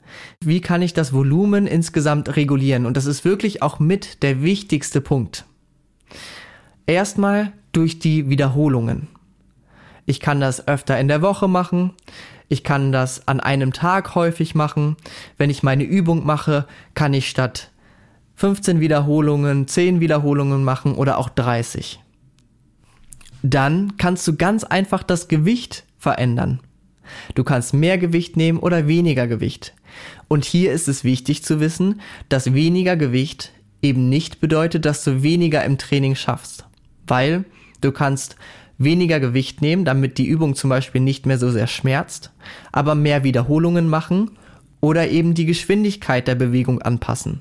Wie 0.41 0.61
kann 0.61 0.81
ich 0.81 0.93
das 0.93 1.13
Volumen 1.13 1.67
insgesamt 1.67 2.37
regulieren? 2.37 2.87
Und 2.87 2.97
das 2.97 3.07
ist 3.07 3.25
wirklich 3.25 3.63
auch 3.63 3.81
mit 3.81 4.23
der 4.23 4.43
wichtigste 4.43 5.01
Punkt. 5.01 5.45
Erstmal 6.87 7.53
durch 7.73 7.99
die 7.99 8.29
Wiederholungen. 8.29 9.09
Ich 10.07 10.21
kann 10.21 10.41
das 10.41 10.69
öfter 10.69 10.99
in 10.99 11.09
der 11.09 11.23
Woche 11.23 11.49
machen. 11.49 11.93
Ich 12.49 12.63
kann 12.63 12.93
das 12.93 13.27
an 13.27 13.41
einem 13.41 13.73
Tag 13.73 14.15
häufig 14.15 14.55
machen. 14.55 14.97
Wenn 15.39 15.51
ich 15.51 15.63
meine 15.63 15.85
Übung 15.85 16.27
mache, 16.27 16.67
kann 16.95 17.15
ich 17.15 17.29
statt 17.29 17.71
15 18.37 18.81
Wiederholungen 18.81 19.67
10 19.69 20.01
Wiederholungen 20.01 20.65
machen 20.65 20.95
oder 20.95 21.19
auch 21.19 21.29
30. 21.29 22.01
Dann 23.43 23.97
kannst 23.97 24.27
du 24.27 24.37
ganz 24.37 24.65
einfach 24.65 25.03
das 25.03 25.29
Gewicht 25.29 25.85
verändern. 25.99 26.61
Du 27.35 27.45
kannst 27.45 27.75
mehr 27.75 27.99
Gewicht 27.99 28.37
nehmen 28.37 28.59
oder 28.59 28.87
weniger 28.89 29.27
Gewicht. 29.27 29.75
Und 30.29 30.45
hier 30.45 30.73
ist 30.73 30.89
es 30.89 31.05
wichtig 31.05 31.45
zu 31.45 31.61
wissen, 31.61 32.01
dass 32.29 32.55
weniger 32.55 32.97
Gewicht 32.97 33.53
eben 33.83 34.09
nicht 34.09 34.41
bedeutet, 34.41 34.85
dass 34.85 35.05
du 35.05 35.23
weniger 35.23 35.65
im 35.65 35.79
Training 35.79 36.15
schaffst. 36.15 36.65
Weil 37.07 37.45
du 37.81 37.93
kannst 37.93 38.37
weniger 38.79 39.21
Gewicht 39.21 39.63
nehmen, 39.63 39.85
damit 39.85 40.19
die 40.19 40.27
Übung 40.27 40.55
zum 40.55 40.71
Beispiel 40.71 41.01
nicht 41.01 41.27
mehr 41.27 41.39
so 41.39 41.51
sehr 41.51 41.67
schmerzt, 41.67 42.33
aber 42.73 42.95
mehr 42.95 43.25
Wiederholungen 43.25 43.89
machen 43.89 44.33
oder 44.81 45.09
eben 45.09 45.35
die 45.35 45.47
Geschwindigkeit 45.47 46.29
der 46.29 46.35
Bewegung 46.35 46.83
anpassen. 46.83 47.41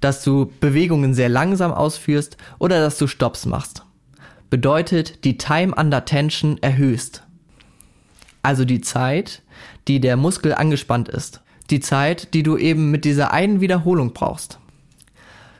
Dass 0.00 0.22
du 0.22 0.50
Bewegungen 0.60 1.14
sehr 1.14 1.28
langsam 1.28 1.72
ausführst 1.72 2.36
oder 2.58 2.80
dass 2.80 2.98
du 2.98 3.06
Stops 3.06 3.46
machst. 3.46 3.84
Bedeutet, 4.48 5.24
die 5.24 5.38
Time 5.38 5.74
under 5.74 6.04
Tension 6.04 6.58
erhöhst. 6.60 7.24
Also 8.42 8.64
die 8.64 8.80
Zeit, 8.80 9.42
die 9.88 10.00
der 10.00 10.16
Muskel 10.16 10.54
angespannt 10.54 11.08
ist. 11.08 11.42
Die 11.70 11.80
Zeit, 11.80 12.34
die 12.34 12.42
du 12.42 12.56
eben 12.56 12.90
mit 12.90 13.04
dieser 13.04 13.32
einen 13.32 13.60
Wiederholung 13.60 14.12
brauchst. 14.12 14.58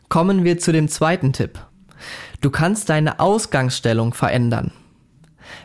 Kommen 0.08 0.44
wir 0.44 0.58
zu 0.58 0.72
dem 0.72 0.88
zweiten 0.88 1.32
Tipp. 1.32 1.60
Du 2.40 2.50
kannst 2.50 2.88
deine 2.88 3.20
Ausgangsstellung 3.20 4.14
verändern. 4.14 4.72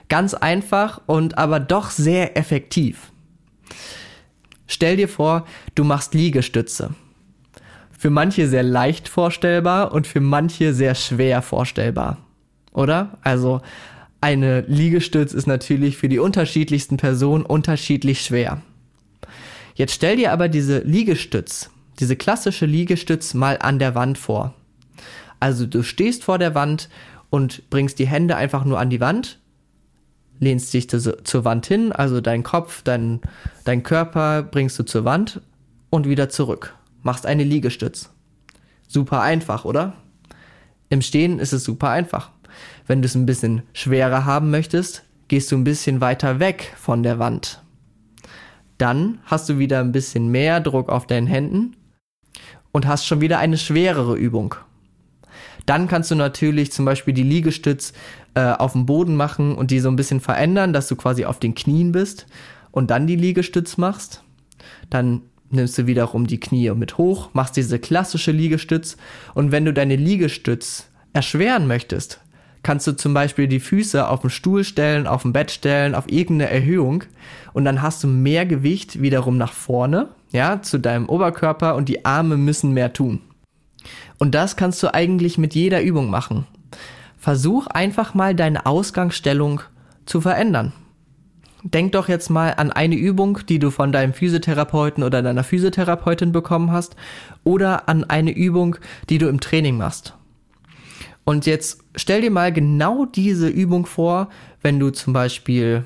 Ganz 0.10 0.34
einfach 0.34 1.02
und 1.06 1.38
aber 1.38 1.60
doch 1.60 1.90
sehr 1.90 2.38
effektiv. 2.38 3.12
Stell 4.68 4.98
dir 4.98 5.08
vor, 5.08 5.46
du 5.76 5.84
machst 5.84 6.14
Liegestütze. 6.14 6.92
Für 7.98 8.10
manche 8.10 8.48
sehr 8.48 8.64
leicht 8.64 9.08
vorstellbar 9.08 9.94
und 9.94 10.06
für 10.06 10.20
manche 10.20 10.74
sehr 10.74 10.96
schwer 10.96 11.42
vorstellbar. 11.42 12.18
Oder? 12.74 13.18
Also 13.22 13.62
eine 14.22 14.62
Liegestütz 14.62 15.34
ist 15.34 15.48
natürlich 15.48 15.98
für 15.98 16.10
die 16.10 16.20
unterschiedlichsten 16.20 16.98
Personen 16.98 17.46
unterschiedlich 17.46 18.22
schwer. 18.22 18.62
Jetzt 19.76 19.94
stell 19.94 20.18
dir 20.18 20.32
aber 20.32 20.50
diese 20.50 20.80
Liegestütz, 20.80 21.70
diese 22.00 22.16
klassische 22.16 22.66
Liegestütz 22.66 23.34
mal 23.34 23.58
an 23.60 23.80
der 23.80 23.96
Wand 23.96 24.18
vor. 24.18 24.54
Also 25.46 25.68
du 25.68 25.84
stehst 25.84 26.24
vor 26.24 26.40
der 26.40 26.56
Wand 26.56 26.90
und 27.30 27.70
bringst 27.70 28.00
die 28.00 28.08
Hände 28.08 28.36
einfach 28.36 28.66
nur 28.66 28.80
an 28.80 28.90
die 28.90 29.00
Wand, 29.00 29.38
lehnst 30.40 30.74
dich 30.74 30.90
zu, 30.90 31.22
zur 31.24 31.46
Wand 31.46 31.68
hin, 31.68 31.92
also 31.92 32.20
dein 32.20 32.42
Kopf, 32.42 32.82
dein, 32.82 33.22
dein 33.64 33.84
Körper 33.84 34.42
bringst 34.42 34.80
du 34.80 34.84
zur 34.84 35.06
Wand 35.06 35.42
und 35.92 36.10
wieder 36.10 36.30
zurück. 36.30 36.74
Machst 37.04 37.28
eine 37.28 37.44
Liegestütz. 37.44 38.10
Super 38.88 39.22
einfach, 39.22 39.66
oder? 39.66 39.94
Im 40.90 41.04
Stehen 41.04 41.38
ist 41.38 41.54
es 41.54 41.64
super 41.64 41.92
einfach. 41.92 42.32
Wenn 42.88 43.04
du 43.04 43.06
es 43.06 43.14
ein 43.14 43.28
bisschen 43.28 43.62
schwerer 43.74 44.26
haben 44.26 44.50
möchtest, 44.50 45.04
gehst 45.28 45.52
du 45.52 45.58
ein 45.58 45.64
bisschen 45.64 46.02
weiter 46.02 46.40
weg 46.40 46.74
von 46.76 47.04
der 47.04 47.20
Wand. 47.20 47.62
Dann 48.80 49.20
hast 49.26 49.48
du 49.48 49.60
wieder 49.60 49.80
ein 49.82 49.92
bisschen 49.92 50.30
mehr 50.30 50.60
Druck 50.60 50.90
auf 50.90 51.06
deinen 51.06 51.28
Händen 51.28 51.76
und 52.72 52.88
hast 52.88 53.06
schon 53.06 53.22
wieder 53.22 53.38
eine 53.38 53.60
schwerere 53.60 54.16
Übung. 54.16 54.56
Dann 55.66 55.88
kannst 55.88 56.12
du 56.12 56.16
natürlich 56.16 56.72
zum 56.72 56.86
Beispiel 56.86 57.14
die 57.14 57.24
Liegestütz 57.24 57.94
äh, 58.36 58.52
auf 58.52 58.74
dem 58.74 58.86
Boden 58.86 59.16
machen 59.16 59.56
und 59.56 59.72
die 59.72 59.80
so 59.80 59.90
ein 59.90 59.96
bisschen 59.96 60.20
verändern, 60.20 60.74
dass 60.74 60.88
du 60.88 60.96
quasi 60.96 61.26
auf 61.26 61.40
den 61.40 61.56
Knien 61.56 61.92
bist 61.92 62.28
und 62.72 62.92
dann 62.92 63.08
die 63.08 63.16
Liegestütz 63.16 63.78
machst. 63.78 64.22
Dann 64.90 65.22
nimmst 65.50 65.78
du 65.78 65.88
wiederum 65.88 66.28
die 66.28 66.40
Knie 66.40 66.72
mit 66.72 66.98
hoch, 66.98 67.30
machst 67.34 67.58
diese 67.58 67.80
klassische 67.80 68.32
Liegestütz 68.32 68.98
und 69.34 69.52
wenn 69.52 69.66
du 69.66 69.74
deine 69.74 69.96
Liegestütz 69.96 70.88
erschweren 71.14 71.68
möchtest, 71.68 72.20
kannst 72.64 72.88
du 72.88 72.94
zum 72.94 73.14
Beispiel 73.14 73.48
die 73.48 73.60
Füße 73.60 74.08
auf 74.08 74.22
den 74.22 74.30
Stuhl 74.30 74.64
stellen, 74.64 75.08
auf 75.08 75.22
dem 75.22 75.34
Bett 75.34 75.52
stellen, 75.52 75.96
auf 75.96 76.12
irgendeine 76.12 76.52
Erhöhung 76.52 77.04
und 77.54 77.64
dann 77.64 77.82
hast 77.82 78.04
du 78.04 78.08
mehr 78.08 78.46
Gewicht 78.46 79.02
wiederum 79.02 79.38
nach 79.38 79.54
vorne, 79.54 80.10
ja, 80.32 80.62
zu 80.62 80.80
deinem 80.80 81.08
Oberkörper 81.08 81.76
und 81.76 81.88
die 81.90 82.06
Arme 82.06 82.38
müssen 82.38 82.72
mehr 82.72 82.92
tun. 82.92 83.22
Und 84.18 84.36
das 84.36 84.56
kannst 84.56 84.82
du 84.84 84.94
eigentlich 84.94 85.38
mit 85.38 85.56
jeder 85.56 85.82
Übung 85.82 86.10
machen. 86.10 86.46
Versuch 87.18 87.68
einfach 87.68 88.14
mal 88.14 88.36
deine 88.36 88.66
Ausgangsstellung 88.66 89.62
zu 90.06 90.22
verändern. 90.22 90.74
Denk 91.64 91.94
doch 91.94 92.08
jetzt 92.08 92.30
mal 92.30 92.54
an 92.58 92.72
eine 92.72 92.96
Übung, 92.96 93.40
die 93.50 93.58
du 93.58 93.72
von 93.72 93.92
deinem 93.92 94.14
Physiotherapeuten 94.14 95.04
oder 95.04 95.24
deiner 95.24 95.44
Physiotherapeutin 95.44 96.32
bekommen 96.32 96.72
hast 96.72 96.96
oder 97.44 97.90
an 97.90 98.04
eine 98.04 98.32
Übung, 98.32 98.76
die 99.10 99.18
du 99.18 99.28
im 99.28 99.40
Training 99.40 99.78
machst. 99.78 100.14
Und 101.24 101.48
jetzt 101.48 101.84
stell 101.96 102.22
dir 102.22 102.30
mal 102.30 102.54
genau 102.54 103.06
diese 103.06 103.48
Übung 103.48 103.88
vor, 103.88 104.30
wenn 104.62 104.80
du 104.80 104.92
zum 104.92 105.14
Beispiel 105.14 105.86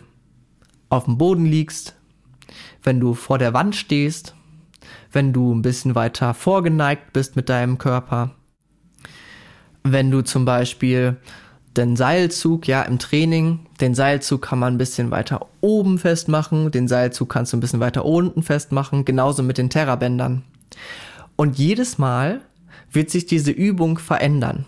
auf 0.90 1.06
dem 1.06 1.18
Boden 1.18 1.46
liegst, 1.46 1.96
wenn 2.84 3.00
du 3.00 3.14
vor 3.14 3.38
der 3.38 3.54
Wand 3.54 3.76
stehst 3.78 4.36
wenn 5.12 5.34
du 5.34 5.54
ein 5.54 5.62
bisschen 5.62 5.96
weiter 5.96 6.34
vorgeneigt 6.34 7.14
bist 7.14 7.36
mit 7.36 7.50
deinem 7.50 7.78
Körper. 7.78 8.32
Wenn 9.84 10.12
du 10.12 10.22
zum 10.22 10.46
Beispiel 10.46 11.18
den 11.78 11.96
Seilzug, 11.96 12.68
ja, 12.68 12.82
im 12.82 13.00
Training, 13.00 13.60
den 13.80 13.96
Seilzug 13.96 14.42
kann 14.42 14.60
man 14.60 14.76
ein 14.76 14.78
bisschen 14.78 15.12
weiter 15.12 15.48
oben 15.62 15.98
festmachen, 15.98 16.72
den 16.72 16.88
Seilzug 16.88 17.30
kannst 17.30 17.54
du 17.54 17.58
ein 17.58 17.62
bisschen 17.62 17.80
weiter 17.80 18.06
unten 18.06 18.44
festmachen, 18.44 19.06
genauso 19.06 19.44
mit 19.44 19.58
den 19.58 19.70
Terrabändern. 19.70 20.44
Und 21.36 21.58
jedes 21.58 21.98
Mal 21.98 22.42
wird 22.92 23.10
sich 23.10 23.26
diese 23.26 23.52
Übung 23.52 23.98
verändern. 23.98 24.66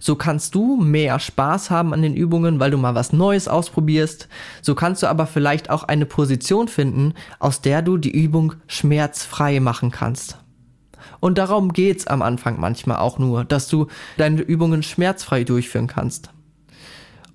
So 0.00 0.16
kannst 0.16 0.54
du 0.54 0.76
mehr 0.76 1.18
Spaß 1.18 1.70
haben 1.70 1.92
an 1.92 2.02
den 2.02 2.14
Übungen, 2.14 2.60
weil 2.60 2.70
du 2.70 2.78
mal 2.78 2.94
was 2.94 3.12
Neues 3.12 3.48
ausprobierst. 3.48 4.28
So 4.62 4.74
kannst 4.74 5.02
du 5.02 5.06
aber 5.06 5.26
vielleicht 5.26 5.70
auch 5.70 5.84
eine 5.84 6.06
Position 6.06 6.68
finden, 6.68 7.14
aus 7.38 7.60
der 7.60 7.82
du 7.82 7.96
die 7.96 8.10
Übung 8.10 8.54
schmerzfrei 8.66 9.60
machen 9.60 9.90
kannst. 9.90 10.38
Und 11.20 11.38
darum 11.38 11.72
geht's 11.72 12.06
am 12.06 12.22
Anfang 12.22 12.60
manchmal 12.60 12.98
auch 12.98 13.18
nur, 13.18 13.44
dass 13.44 13.68
du 13.68 13.88
deine 14.16 14.40
Übungen 14.40 14.82
schmerzfrei 14.82 15.44
durchführen 15.44 15.86
kannst. 15.86 16.30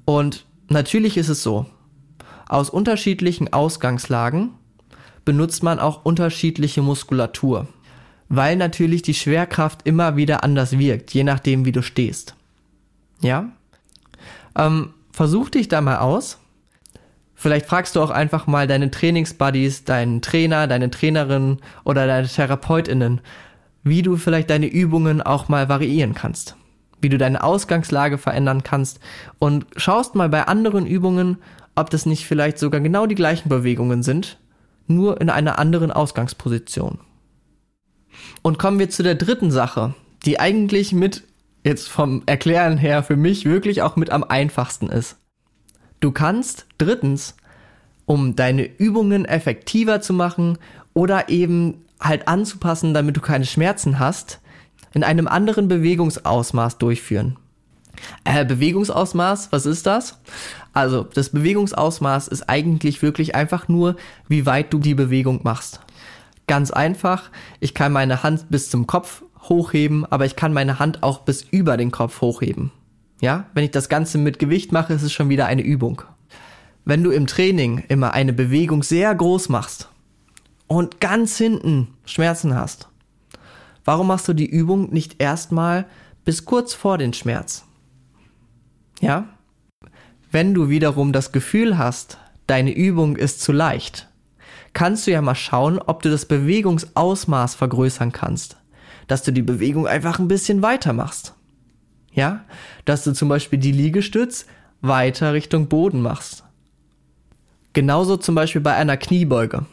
Und 0.06 0.46
natürlich 0.70 1.18
ist 1.18 1.30
es 1.30 1.44
so, 1.44 1.66
aus 2.48 2.70
unterschiedlichen 2.70 3.52
Ausgangslagen 3.52 4.52
benutzt 5.26 5.64
man 5.64 5.80
auch 5.80 6.06
unterschiedliche 6.06 6.82
Muskulatur 6.82 7.68
weil 8.30 8.56
natürlich 8.56 9.02
die 9.02 9.14
Schwerkraft 9.14 9.82
immer 9.84 10.16
wieder 10.16 10.44
anders 10.44 10.78
wirkt, 10.78 11.14
je 11.14 11.24
nachdem, 11.24 11.66
wie 11.66 11.72
du 11.72 11.82
stehst. 11.82 12.36
Ja? 13.22 13.50
Ähm, 14.58 14.94
versuch 15.12 15.50
dich 15.50 15.68
da 15.68 15.82
mal 15.82 15.98
aus. 15.98 16.40
Vielleicht 17.36 17.66
fragst 17.66 17.96
du 17.96 18.02
auch 18.02 18.10
einfach 18.10 18.48
mal 18.48 18.68
deine 18.68 18.90
Trainingsbuddies, 18.90 19.84
deinen 19.84 20.22
Trainer, 20.22 20.68
deine 20.68 20.90
Trainerin 20.90 21.58
oder 21.84 22.08
deine 22.08 22.28
TherapeutInnen, 22.28 23.22
wie 23.84 24.02
du 24.02 24.16
vielleicht 24.16 24.50
deine 24.50 24.68
Übungen 24.68 25.22
auch 25.22 25.50
mal 25.50 25.68
variieren 25.68 26.14
kannst. 26.14 26.56
Wie 27.02 27.10
du 27.10 27.18
deine 27.18 27.44
Ausgangslage 27.44 28.18
verändern 28.18 28.64
kannst 28.64 29.00
und 29.40 29.66
schaust 29.76 30.16
mal 30.16 30.30
bei 30.30 30.48
anderen 30.48 30.86
Übungen, 30.86 31.38
ob 31.76 31.90
das 31.90 32.06
nicht 32.06 32.26
vielleicht 32.26 32.60
sogar 32.60 32.80
genau 32.80 33.08
die 33.08 33.16
gleichen 33.16 33.50
Bewegungen 33.50 34.04
sind, 34.04 34.38
nur 34.88 35.20
in 35.20 35.30
einer 35.30 35.60
anderen 35.60 35.92
Ausgangsposition. 35.92 37.00
Und 38.42 38.60
kommen 38.60 38.80
wir 38.80 38.90
zu 38.90 39.04
der 39.04 39.16
dritten 39.16 39.52
Sache, 39.52 39.94
die 40.26 40.40
eigentlich 40.40 40.94
mit, 40.94 41.24
jetzt 41.64 41.90
vom 41.90 42.24
Erklären 42.26 42.78
her, 42.78 43.04
für 43.04 43.16
mich 43.16 43.46
wirklich 43.46 43.82
auch 43.82 43.96
mit 43.96 44.10
am 44.10 44.24
einfachsten 44.24 44.90
ist. 44.90 45.18
Du 46.00 46.12
kannst 46.12 46.66
drittens, 46.78 47.36
um 48.06 48.36
deine 48.36 48.66
Übungen 48.66 49.26
effektiver 49.26 50.02
zu 50.02 50.14
machen 50.14 50.58
oder 50.94 51.30
eben 51.30 51.86
halt 52.00 52.28
anzupassen, 52.28 52.94
damit 52.94 53.16
du 53.16 53.22
keine 53.22 53.46
Schmerzen 53.46 54.00
hast, 54.00 54.42
in 54.94 55.04
einem 55.04 55.28
anderen 55.28 55.68
Bewegungsausmaß 55.68 56.78
durchführen. 56.78 57.38
Äh, 58.24 58.46
Bewegungsausmaß, 58.46 59.52
was 59.52 59.66
ist 59.66 59.86
das? 59.86 60.20
Also, 60.74 61.04
das 61.04 61.30
Bewegungsausmaß 61.30 62.28
ist 62.28 62.50
eigentlich 62.50 63.02
wirklich 63.02 63.36
einfach 63.36 63.68
nur, 63.68 63.96
wie 64.28 64.46
weit 64.46 64.74
du 64.74 64.80
die 64.80 64.96
Bewegung 64.96 65.42
machst. 65.44 65.80
Ganz 66.48 66.72
einfach, 66.72 67.30
ich 67.60 67.74
kann 67.74 67.92
meine 67.92 68.24
Hand 68.24 68.50
bis 68.50 68.70
zum 68.70 68.86
Kopf 68.88 69.24
hochheben, 69.42 70.06
aber 70.06 70.26
ich 70.26 70.36
kann 70.36 70.54
meine 70.54 70.80
Hand 70.80 71.04
auch 71.04 71.20
bis 71.20 71.42
über 71.42 71.78
den 71.78 71.92
Kopf 71.92 72.22
hochheben. 72.22 72.72
Ja, 73.22 73.46
wenn 73.54 73.64
ich 73.64 73.72
das 73.72 73.88
Ganze 73.88 74.18
mit 74.18 74.40
Gewicht 74.40 74.72
mache, 74.72 74.94
ist 74.94 75.04
es 75.04 75.14
schon 75.14 75.30
wieder 75.30 75.46
eine 75.46 75.62
Übung. 75.62 76.02
Wenn 76.86 77.04
du 77.04 77.12
im 77.12 77.28
Training 77.28 77.84
immer 77.88 78.14
eine 78.14 78.34
Bewegung 78.34 78.84
sehr 78.84 79.16
groß 79.16 79.48
machst 79.48 79.90
und 80.68 81.00
ganz 81.00 81.38
hinten 81.38 81.88
Schmerzen 82.06 82.56
hast, 82.56 82.90
warum 83.86 84.08
machst 84.08 84.28
du 84.28 84.34
die 84.34 84.50
Übung 84.50 84.92
nicht 84.92 85.22
erstmal 85.22 85.86
bis 86.26 86.44
kurz 86.44 86.74
vor 86.74 86.98
den 86.98 87.14
Schmerz? 87.14 87.64
Ja? 89.00 89.30
Wenn 90.32 90.54
du 90.54 90.68
wiederum 90.68 91.14
das 91.14 91.32
Gefühl 91.32 91.78
hast, 91.78 92.18
deine 92.48 92.74
Übung 92.74 93.16
ist 93.16 93.42
zu 93.42 93.54
leicht, 93.54 94.10
kannst 94.74 95.08
du 95.08 95.12
ja 95.12 95.22
mal 95.22 95.36
schauen, 95.36 95.80
ob 95.80 96.02
du 96.02 96.10
das 96.10 96.26
Bewegungsausmaß 96.26 97.56
vergrößern 97.56 98.12
kannst. 98.12 98.58
Dass 99.08 99.24
du 99.24 99.32
die 99.32 99.42
Bewegung 99.42 99.88
einfach 99.88 100.20
ein 100.20 100.28
bisschen 100.28 100.62
weiter 100.62 100.94
machst. 100.94 101.34
Ja? 102.12 102.46
Dass 102.86 103.04
du 103.04 103.14
zum 103.14 103.30
Beispiel 103.30 103.60
die 103.60 103.72
Liegestütz 103.72 104.46
weiter 104.82 105.34
Richtung 105.34 105.68
Boden 105.68 106.02
machst. 106.02 106.44
Genauso 107.74 108.18
zum 108.18 108.36
Beispiel 108.36 108.62
bei 108.62 108.76
einer 108.76 108.98
Kniebeuge. 108.98 109.66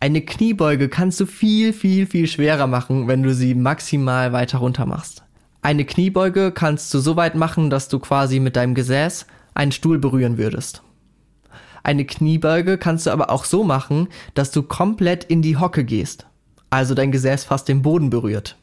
Eine 0.00 0.22
Kniebeuge 0.22 0.88
kannst 0.88 1.20
du 1.20 1.26
viel, 1.26 1.72
viel, 1.72 2.06
viel 2.06 2.26
schwerer 2.26 2.66
machen, 2.66 3.06
wenn 3.06 3.22
du 3.22 3.34
sie 3.34 3.54
maximal 3.54 4.32
weiter 4.32 4.58
runter 4.58 4.86
machst. 4.86 5.24
Eine 5.60 5.84
Kniebeuge 5.84 6.52
kannst 6.52 6.92
du 6.94 7.00
so 7.00 7.16
weit 7.16 7.34
machen, 7.34 7.68
dass 7.68 7.88
du 7.88 7.98
quasi 7.98 8.40
mit 8.40 8.56
deinem 8.56 8.74
Gesäß 8.74 9.26
einen 9.54 9.72
Stuhl 9.72 9.98
berühren 9.98 10.38
würdest. 10.38 10.82
Eine 11.88 12.04
Kniebeuge 12.04 12.76
kannst 12.76 13.06
du 13.06 13.10
aber 13.12 13.30
auch 13.30 13.46
so 13.46 13.64
machen, 13.64 14.08
dass 14.34 14.50
du 14.50 14.62
komplett 14.62 15.24
in 15.24 15.40
die 15.40 15.56
Hocke 15.56 15.86
gehst, 15.86 16.26
also 16.68 16.94
dein 16.94 17.12
Gesäß 17.12 17.44
fast 17.44 17.66
den 17.66 17.80
Boden 17.80 18.10
berührt. 18.10 18.58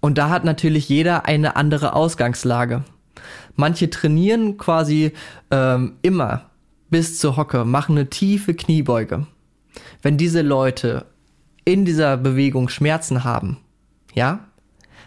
Und 0.00 0.18
da 0.18 0.28
hat 0.28 0.44
natürlich 0.44 0.90
jeder 0.90 1.24
eine 1.24 1.56
andere 1.56 1.94
Ausgangslage. 1.94 2.84
Manche 3.56 3.88
trainieren 3.88 4.58
quasi 4.58 5.12
ähm, 5.50 5.94
immer 6.02 6.50
bis 6.90 7.18
zur 7.18 7.38
Hocke, 7.38 7.64
machen 7.64 7.96
eine 7.96 8.10
tiefe 8.10 8.52
Kniebeuge. 8.52 9.26
Wenn 10.02 10.18
diese 10.18 10.42
Leute 10.42 11.06
in 11.64 11.86
dieser 11.86 12.18
Bewegung 12.18 12.68
Schmerzen 12.68 13.24
haben, 13.24 13.56
ja, 14.12 14.40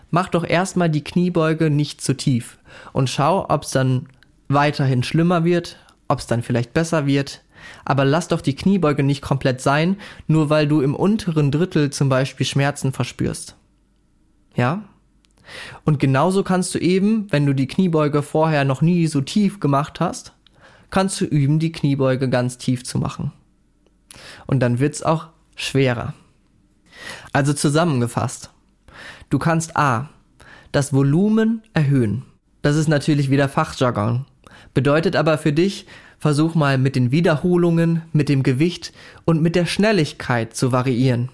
mach 0.09 0.29
doch 0.29 0.43
erstmal 0.43 0.89
die 0.89 1.03
Kniebeuge 1.03 1.69
nicht 1.69 2.01
zu 2.01 2.17
tief 2.17 2.57
und 2.93 3.11
schau, 3.11 3.45
ob 3.47 3.61
es 3.61 3.69
dann 3.69 4.07
weiterhin 4.47 5.03
schlimmer 5.03 5.43
wird, 5.43 5.77
ob 6.07 6.19
es 6.19 6.27
dann 6.27 6.43
vielleicht 6.43 6.73
besser 6.73 7.05
wird. 7.05 7.43
Aber 7.85 8.05
lass 8.05 8.27
doch 8.27 8.41
die 8.41 8.55
Kniebeuge 8.55 9.03
nicht 9.03 9.21
komplett 9.21 9.61
sein, 9.61 9.97
nur 10.27 10.49
weil 10.49 10.67
du 10.67 10.81
im 10.81 10.95
unteren 10.95 11.51
Drittel 11.51 11.89
zum 11.89 12.09
Beispiel 12.09 12.45
Schmerzen 12.45 12.93
verspürst. 12.93 13.55
Ja? 14.55 14.83
Und 15.85 15.99
genauso 15.99 16.43
kannst 16.43 16.75
du 16.75 16.79
eben, 16.79 17.31
wenn 17.31 17.45
du 17.45 17.53
die 17.53 17.67
Kniebeuge 17.67 18.21
vorher 18.21 18.65
noch 18.65 18.81
nie 18.81 19.07
so 19.07 19.21
tief 19.21 19.59
gemacht 19.59 19.99
hast, 19.99 20.33
kannst 20.89 21.19
du 21.21 21.25
üben, 21.25 21.59
die 21.59 21.71
Kniebeuge 21.71 22.29
ganz 22.29 22.57
tief 22.57 22.83
zu 22.83 22.97
machen. 22.97 23.31
Und 24.45 24.59
dann 24.59 24.79
wird's 24.79 25.03
auch 25.03 25.27
schwerer. 25.55 26.13
Also 27.33 27.53
zusammengefasst. 27.53 28.51
Du 29.29 29.39
kannst 29.39 29.77
A. 29.77 30.09
Das 30.71 30.93
Volumen 30.93 31.63
erhöhen. 31.73 32.23
Das 32.61 32.75
ist 32.75 32.87
natürlich 32.87 33.29
wieder 33.29 33.47
Fachjargon. 33.47 34.25
Bedeutet 34.77 35.15
aber 35.15 35.39
für 35.39 35.53
dich, 35.53 35.87
versuch 36.19 36.53
mal 36.53 36.77
mit 36.77 36.95
den 36.95 37.09
Wiederholungen, 37.09 38.03
mit 38.13 38.29
dem 38.29 38.43
Gewicht 38.43 38.93
und 39.25 39.41
mit 39.41 39.55
der 39.55 39.65
Schnelligkeit 39.65 40.55
zu 40.55 40.71
variieren. 40.71 41.29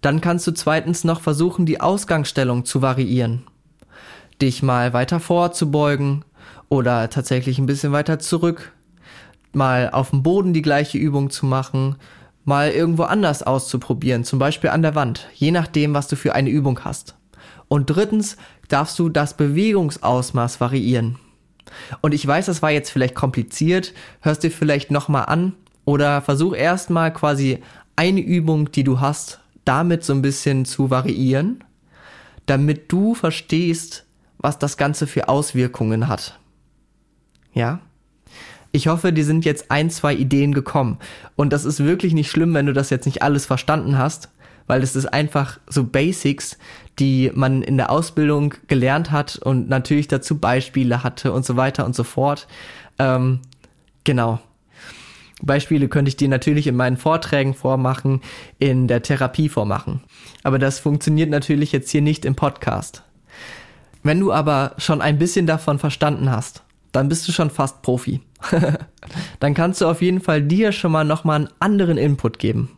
Dann 0.00 0.20
kannst 0.20 0.46
du 0.46 0.52
zweitens 0.52 1.02
noch 1.02 1.20
versuchen, 1.20 1.66
die 1.66 1.80
Ausgangsstellung 1.80 2.64
zu 2.64 2.82
variieren. 2.82 3.42
Dich 4.40 4.62
mal 4.62 4.92
weiter 4.92 5.18
vorzubeugen 5.18 6.24
oder 6.68 7.10
tatsächlich 7.10 7.58
ein 7.58 7.66
bisschen 7.66 7.90
weiter 7.90 8.20
zurück. 8.20 8.70
Mal 9.52 9.90
auf 9.90 10.10
dem 10.10 10.22
Boden 10.22 10.52
die 10.52 10.62
gleiche 10.62 10.98
Übung 10.98 11.30
zu 11.30 11.46
machen, 11.46 11.96
mal 12.44 12.70
irgendwo 12.70 13.02
anders 13.02 13.42
auszuprobieren, 13.42 14.22
zum 14.22 14.38
Beispiel 14.38 14.70
an 14.70 14.82
der 14.82 14.94
Wand, 14.94 15.26
je 15.34 15.50
nachdem, 15.50 15.94
was 15.94 16.06
du 16.06 16.14
für 16.14 16.36
eine 16.36 16.50
Übung 16.50 16.78
hast. 16.84 17.16
Und 17.66 17.90
drittens 17.90 18.36
darfst 18.68 19.00
du 19.00 19.08
das 19.08 19.36
Bewegungsausmaß 19.36 20.60
variieren. 20.60 21.18
Und 22.00 22.14
ich 22.14 22.26
weiß, 22.26 22.46
das 22.46 22.62
war 22.62 22.70
jetzt 22.70 22.90
vielleicht 22.90 23.14
kompliziert, 23.14 23.92
hörst 24.20 24.42
dir 24.42 24.50
vielleicht 24.50 24.90
nochmal 24.90 25.26
an 25.26 25.54
oder 25.84 26.20
versuch 26.22 26.54
erstmal 26.54 27.12
quasi 27.12 27.60
eine 27.96 28.20
Übung, 28.20 28.70
die 28.70 28.84
du 28.84 29.00
hast, 29.00 29.40
damit 29.64 30.04
so 30.04 30.12
ein 30.12 30.22
bisschen 30.22 30.64
zu 30.64 30.90
variieren, 30.90 31.64
damit 32.46 32.90
du 32.92 33.14
verstehst, 33.14 34.06
was 34.38 34.58
das 34.58 34.76
Ganze 34.76 35.06
für 35.06 35.28
Auswirkungen 35.28 36.08
hat. 36.08 36.38
Ja? 37.52 37.80
Ich 38.70 38.86
hoffe, 38.86 39.12
dir 39.12 39.24
sind 39.24 39.44
jetzt 39.44 39.70
ein, 39.70 39.90
zwei 39.90 40.14
Ideen 40.14 40.52
gekommen. 40.52 40.98
Und 41.36 41.52
das 41.52 41.64
ist 41.64 41.82
wirklich 41.82 42.12
nicht 42.12 42.30
schlimm, 42.30 42.54
wenn 42.54 42.66
du 42.66 42.72
das 42.72 42.90
jetzt 42.90 43.06
nicht 43.06 43.22
alles 43.22 43.46
verstanden 43.46 43.98
hast, 43.98 44.28
weil 44.68 44.82
es 44.82 44.94
ist 44.94 45.06
einfach 45.06 45.58
so 45.66 45.82
Basics, 45.82 46.56
die 47.00 47.32
man 47.34 47.62
in 47.62 47.76
der 47.76 47.90
Ausbildung 47.90 48.54
gelernt 48.68 49.10
hat 49.10 49.36
und 49.36 49.68
natürlich 49.68 50.06
dazu 50.06 50.38
Beispiele 50.38 51.02
hatte 51.02 51.32
und 51.32 51.44
so 51.44 51.56
weiter 51.56 51.84
und 51.84 51.96
so 51.96 52.04
fort. 52.04 52.46
Ähm, 52.98 53.40
genau. 54.04 54.38
Beispiele 55.40 55.88
könnte 55.88 56.08
ich 56.08 56.16
dir 56.16 56.28
natürlich 56.28 56.66
in 56.66 56.76
meinen 56.76 56.96
Vorträgen 56.96 57.54
vormachen, 57.54 58.20
in 58.58 58.88
der 58.88 59.02
Therapie 59.02 59.48
vormachen. 59.48 60.02
Aber 60.42 60.58
das 60.58 60.78
funktioniert 60.80 61.30
natürlich 61.30 61.72
jetzt 61.72 61.90
hier 61.90 62.02
nicht 62.02 62.24
im 62.24 62.34
Podcast. 62.34 63.04
Wenn 64.02 64.20
du 64.20 64.32
aber 64.32 64.74
schon 64.78 65.00
ein 65.00 65.18
bisschen 65.18 65.46
davon 65.46 65.78
verstanden 65.78 66.30
hast, 66.30 66.62
dann 66.92 67.08
bist 67.08 67.28
du 67.28 67.32
schon 67.32 67.50
fast 67.50 67.82
Profi. 67.82 68.20
dann 69.40 69.54
kannst 69.54 69.80
du 69.80 69.86
auf 69.86 70.02
jeden 70.02 70.20
Fall 70.20 70.42
dir 70.42 70.72
schon 70.72 70.92
mal 70.92 71.04
nochmal 71.04 71.36
einen 71.36 71.50
anderen 71.60 71.98
Input 71.98 72.38
geben. 72.38 72.77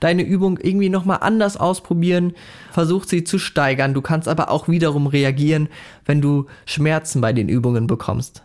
Deine 0.00 0.22
Übung 0.22 0.58
irgendwie 0.58 0.88
nochmal 0.88 1.18
anders 1.20 1.56
ausprobieren, 1.56 2.32
versuch 2.72 3.04
sie 3.04 3.22
zu 3.24 3.38
steigern. 3.38 3.94
Du 3.94 4.00
kannst 4.00 4.28
aber 4.28 4.50
auch 4.50 4.68
wiederum 4.68 5.06
reagieren, 5.06 5.68
wenn 6.06 6.20
du 6.20 6.46
Schmerzen 6.66 7.20
bei 7.20 7.32
den 7.32 7.48
Übungen 7.48 7.86
bekommst 7.86 8.42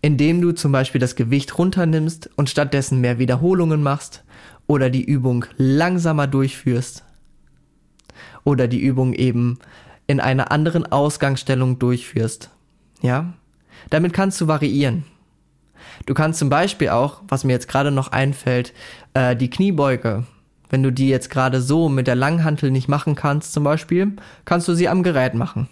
indem 0.00 0.40
du 0.40 0.52
zum 0.52 0.72
Beispiel 0.72 1.00
das 1.00 1.16
Gewicht 1.16 1.58
runternimmst 1.58 2.30
und 2.36 2.48
stattdessen 2.48 3.00
mehr 3.00 3.18
Wiederholungen 3.18 3.82
machst 3.82 4.24
oder 4.66 4.90
die 4.90 5.04
Übung 5.04 5.44
langsamer 5.56 6.26
durchführst 6.26 7.04
oder 8.44 8.68
die 8.68 8.80
Übung 8.80 9.12
eben 9.12 9.58
in 10.06 10.20
einer 10.20 10.52
anderen 10.52 10.86
Ausgangsstellung 10.86 11.78
durchführst. 11.78 12.50
Ja? 13.02 13.34
Damit 13.90 14.12
kannst 14.12 14.40
du 14.40 14.46
variieren. 14.46 15.04
Du 16.06 16.14
kannst 16.14 16.38
zum 16.38 16.48
Beispiel 16.48 16.90
auch, 16.90 17.22
was 17.28 17.44
mir 17.44 17.52
jetzt 17.52 17.68
gerade 17.68 17.90
noch 17.90 18.12
einfällt, 18.12 18.72
äh, 19.14 19.34
die 19.34 19.50
Kniebeuge. 19.50 20.24
Wenn 20.70 20.82
du 20.82 20.92
die 20.92 21.08
jetzt 21.08 21.30
gerade 21.30 21.60
so 21.60 21.88
mit 21.88 22.06
der 22.06 22.14
Langhantel 22.14 22.70
nicht 22.70 22.88
machen 22.88 23.14
kannst, 23.14 23.52
zum 23.52 23.64
Beispiel, 23.64 24.12
kannst 24.44 24.68
du 24.68 24.74
sie 24.74 24.88
am 24.88 25.02
Gerät 25.02 25.34
machen. 25.34 25.68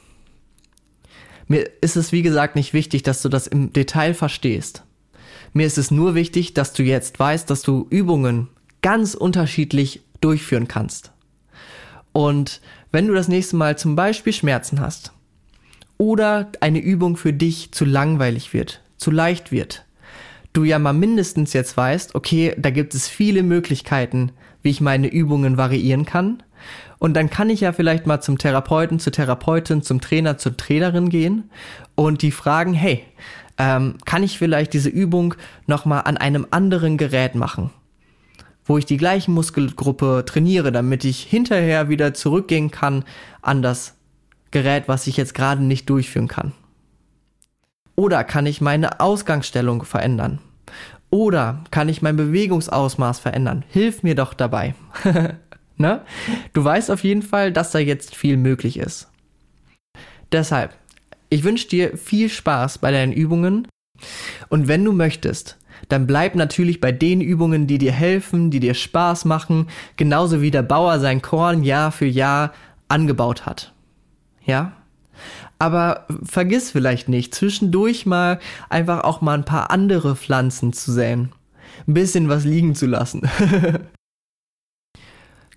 Mir 1.48 1.68
ist 1.80 1.96
es, 1.96 2.12
wie 2.12 2.22
gesagt, 2.22 2.56
nicht 2.56 2.72
wichtig, 2.72 3.02
dass 3.02 3.22
du 3.22 3.28
das 3.28 3.46
im 3.46 3.72
Detail 3.72 4.14
verstehst. 4.14 4.82
Mir 5.52 5.66
ist 5.66 5.78
es 5.78 5.90
nur 5.90 6.14
wichtig, 6.14 6.54
dass 6.54 6.72
du 6.72 6.82
jetzt 6.82 7.18
weißt, 7.18 7.48
dass 7.48 7.62
du 7.62 7.86
Übungen 7.90 8.48
ganz 8.82 9.14
unterschiedlich 9.14 10.02
durchführen 10.20 10.68
kannst. 10.68 11.12
Und 12.12 12.60
wenn 12.92 13.06
du 13.06 13.14
das 13.14 13.28
nächste 13.28 13.56
Mal 13.56 13.78
zum 13.78 13.94
Beispiel 13.96 14.32
Schmerzen 14.32 14.80
hast 14.80 15.12
oder 15.98 16.50
eine 16.60 16.78
Übung 16.78 17.16
für 17.16 17.32
dich 17.32 17.72
zu 17.72 17.84
langweilig 17.84 18.52
wird, 18.52 18.82
zu 18.96 19.10
leicht 19.10 19.52
wird, 19.52 19.84
du 20.52 20.64
ja 20.64 20.78
mal 20.78 20.92
mindestens 20.92 21.52
jetzt 21.52 21.76
weißt, 21.76 22.14
okay, 22.14 22.54
da 22.56 22.70
gibt 22.70 22.94
es 22.94 23.08
viele 23.08 23.42
Möglichkeiten, 23.42 24.32
wie 24.66 24.70
ich 24.70 24.80
meine 24.80 25.06
Übungen 25.06 25.56
variieren 25.56 26.04
kann 26.04 26.42
und 26.98 27.14
dann 27.14 27.30
kann 27.30 27.50
ich 27.50 27.60
ja 27.60 27.72
vielleicht 27.72 28.06
mal 28.06 28.20
zum 28.20 28.36
Therapeuten, 28.36 28.98
zur 28.98 29.12
Therapeutin, 29.12 29.80
zum 29.80 30.00
Trainer, 30.00 30.38
zur 30.38 30.56
Trainerin 30.56 31.08
gehen 31.08 31.50
und 31.94 32.20
die 32.20 32.32
fragen, 32.32 32.74
hey, 32.74 33.04
ähm, 33.58 33.94
kann 34.04 34.24
ich 34.24 34.38
vielleicht 34.38 34.72
diese 34.72 34.88
Übung 34.88 35.34
nochmal 35.68 36.02
an 36.04 36.16
einem 36.16 36.48
anderen 36.50 36.96
Gerät 36.96 37.36
machen? 37.36 37.70
Wo 38.64 38.76
ich 38.76 38.86
die 38.86 38.96
gleiche 38.96 39.30
Muskelgruppe 39.30 40.24
trainiere, 40.26 40.72
damit 40.72 41.04
ich 41.04 41.20
hinterher 41.22 41.88
wieder 41.88 42.12
zurückgehen 42.12 42.72
kann 42.72 43.04
an 43.42 43.62
das 43.62 43.94
Gerät, 44.50 44.88
was 44.88 45.06
ich 45.06 45.16
jetzt 45.16 45.34
gerade 45.34 45.62
nicht 45.62 45.88
durchführen 45.88 46.26
kann. 46.26 46.52
Oder 47.94 48.24
kann 48.24 48.46
ich 48.46 48.60
meine 48.60 48.98
Ausgangsstellung 48.98 49.84
verändern? 49.84 50.40
Oder 51.16 51.64
kann 51.70 51.88
ich 51.88 52.02
mein 52.02 52.16
Bewegungsausmaß 52.16 53.20
verändern? 53.20 53.64
Hilf 53.70 54.02
mir 54.02 54.14
doch 54.14 54.34
dabei. 54.34 54.74
Ne? 55.78 56.00
Du 56.54 56.64
weißt 56.64 56.90
auf 56.90 57.04
jeden 57.04 57.20
Fall, 57.20 57.52
dass 57.52 57.70
da 57.70 57.78
jetzt 57.78 58.16
viel 58.16 58.38
möglich 58.38 58.78
ist. 58.78 59.08
Deshalb, 60.32 60.74
ich 61.28 61.44
wünsche 61.44 61.68
dir 61.68 61.98
viel 61.98 62.30
Spaß 62.30 62.78
bei 62.78 62.90
deinen 62.90 63.12
Übungen 63.12 63.68
und 64.48 64.68
wenn 64.68 64.82
du 64.82 64.92
möchtest, 64.92 65.58
dann 65.90 66.06
bleib 66.06 66.34
natürlich 66.34 66.80
bei 66.80 66.92
den 66.92 67.20
Übungen, 67.20 67.66
die 67.66 67.76
dir 67.76 67.92
helfen, 67.92 68.50
die 68.50 68.58
dir 68.58 68.72
Spaß 68.72 69.26
machen, 69.26 69.68
genauso 69.98 70.40
wie 70.40 70.50
der 70.50 70.62
Bauer 70.62 70.98
sein 70.98 71.20
Korn 71.20 71.62
Jahr 71.62 71.92
für 71.92 72.06
Jahr 72.06 72.54
angebaut 72.88 73.44
hat. 73.44 73.74
Ja? 74.46 74.72
Aber 75.58 76.06
vergiss 76.22 76.70
vielleicht 76.70 77.08
nicht, 77.08 77.34
zwischendurch 77.34 78.06
mal 78.06 78.40
einfach 78.68 79.04
auch 79.04 79.20
mal 79.20 79.34
ein 79.34 79.44
paar 79.44 79.70
andere 79.70 80.16
Pflanzen 80.16 80.72
zu 80.72 80.92
säen. 80.92 81.32
Ein 81.86 81.94
bisschen 81.94 82.28
was 82.28 82.44
liegen 82.44 82.74
zu 82.74 82.86
lassen. 82.86 83.28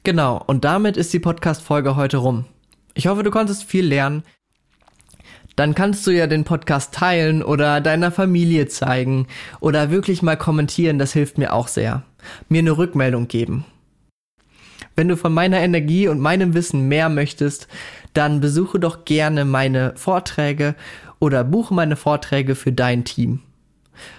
Genau, 0.03 0.41
und 0.47 0.63
damit 0.63 0.95
ist 0.95 1.11
die 1.11 1.19
Podcast-Folge 1.19 1.97
heute 1.97 2.17
rum. 2.17 2.45
Ich 2.93 3.07
hoffe, 3.07 3.21
du 3.21 3.31
konntest 3.31 3.65
viel 3.65 3.85
lernen. 3.85 4.23
Dann 5.57 5.75
kannst 5.75 6.07
du 6.07 6.11
ja 6.11 6.25
den 6.25 6.45
Podcast 6.45 6.93
teilen 6.93 7.43
oder 7.43 7.81
deiner 7.81 8.11
Familie 8.11 8.67
zeigen 8.69 9.27
oder 9.59 9.91
wirklich 9.91 10.21
mal 10.21 10.37
kommentieren, 10.37 10.99
das 10.99 11.11
hilft 11.11 11.37
mir 11.37 11.53
auch 11.53 11.67
sehr. 11.67 12.03
Mir 12.47 12.59
eine 12.59 12.77
Rückmeldung 12.77 13.27
geben. 13.27 13.65
Wenn 14.99 15.07
du 15.07 15.15
von 15.15 15.33
meiner 15.33 15.61
Energie 15.61 16.09
und 16.09 16.19
meinem 16.19 16.53
Wissen 16.53 16.89
mehr 16.89 17.07
möchtest, 17.07 17.69
dann 18.11 18.41
besuche 18.41 18.81
doch 18.81 19.05
gerne 19.05 19.45
meine 19.45 19.93
Vorträge 19.95 20.75
oder 21.19 21.45
buche 21.45 21.73
meine 21.73 21.95
Vorträge 21.95 22.53
für 22.53 22.73
dein 22.73 23.05
Team. 23.05 23.39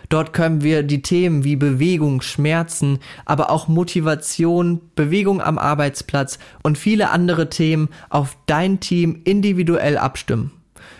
Dort 0.08 0.32
können 0.32 0.62
wir 0.62 0.82
die 0.82 1.02
Themen 1.02 1.44
wie 1.44 1.56
Bewegung, 1.56 2.22
Schmerzen, 2.22 2.98
aber 3.26 3.50
auch 3.50 3.68
Motivation, 3.68 4.80
Bewegung 4.94 5.42
am 5.42 5.58
Arbeitsplatz 5.58 6.38
und 6.62 6.78
viele 6.78 7.10
andere 7.10 7.50
Themen 7.50 7.90
auf 8.08 8.38
dein 8.46 8.80
Team 8.80 9.20
individuell 9.24 9.98
abstimmen. 9.98 10.50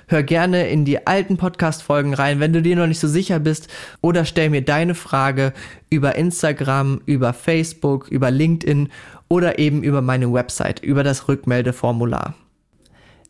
Hör 0.09 0.23
gerne 0.23 0.69
in 0.69 0.85
die 0.85 1.07
alten 1.07 1.37
Podcast-Folgen 1.37 2.15
rein, 2.15 2.39
wenn 2.41 2.53
du 2.53 2.61
dir 2.61 2.77
noch 2.77 2.89
nicht 2.89 2.99
so 2.99 3.09
sicher 3.09 3.39
bist. 3.39 3.69
Oder 4.01 4.25
stell 4.25 4.51
mir 4.51 4.61
deine 4.61 4.97
Frage 4.97 5.53
über 5.89 6.17
Instagram, 6.17 7.01
über 7.07 7.33
Facebook, 7.33 8.09
über 8.09 8.31
LinkedIn 8.31 8.89
oder 9.31 9.59
eben 9.59 9.83
über 9.83 10.03
meine 10.03 10.31
Website, 10.31 10.81
über 10.83 11.03
das 11.03 11.29
Rückmeldeformular. 11.29 12.35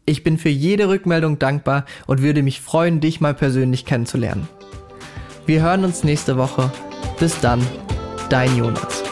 Ich 0.07 0.25
bin 0.25 0.39
für 0.39 0.49
jede 0.49 0.89
Rückmeldung 0.89 1.39
dankbar 1.39 1.85
und 2.07 2.23
würde 2.23 2.43
mich 2.43 2.61
freuen, 2.61 3.01
dich 3.01 3.21
mal 3.21 3.35
persönlich 3.35 3.85
kennenzulernen. 3.85 4.49
Wir 5.47 5.63
hören 5.63 5.85
uns 5.85 6.03
nächste 6.03 6.37
Woche. 6.37 6.73
Bis 7.21 7.39
dann, 7.41 7.65
dein 8.31 8.57
Jonas. 8.57 9.05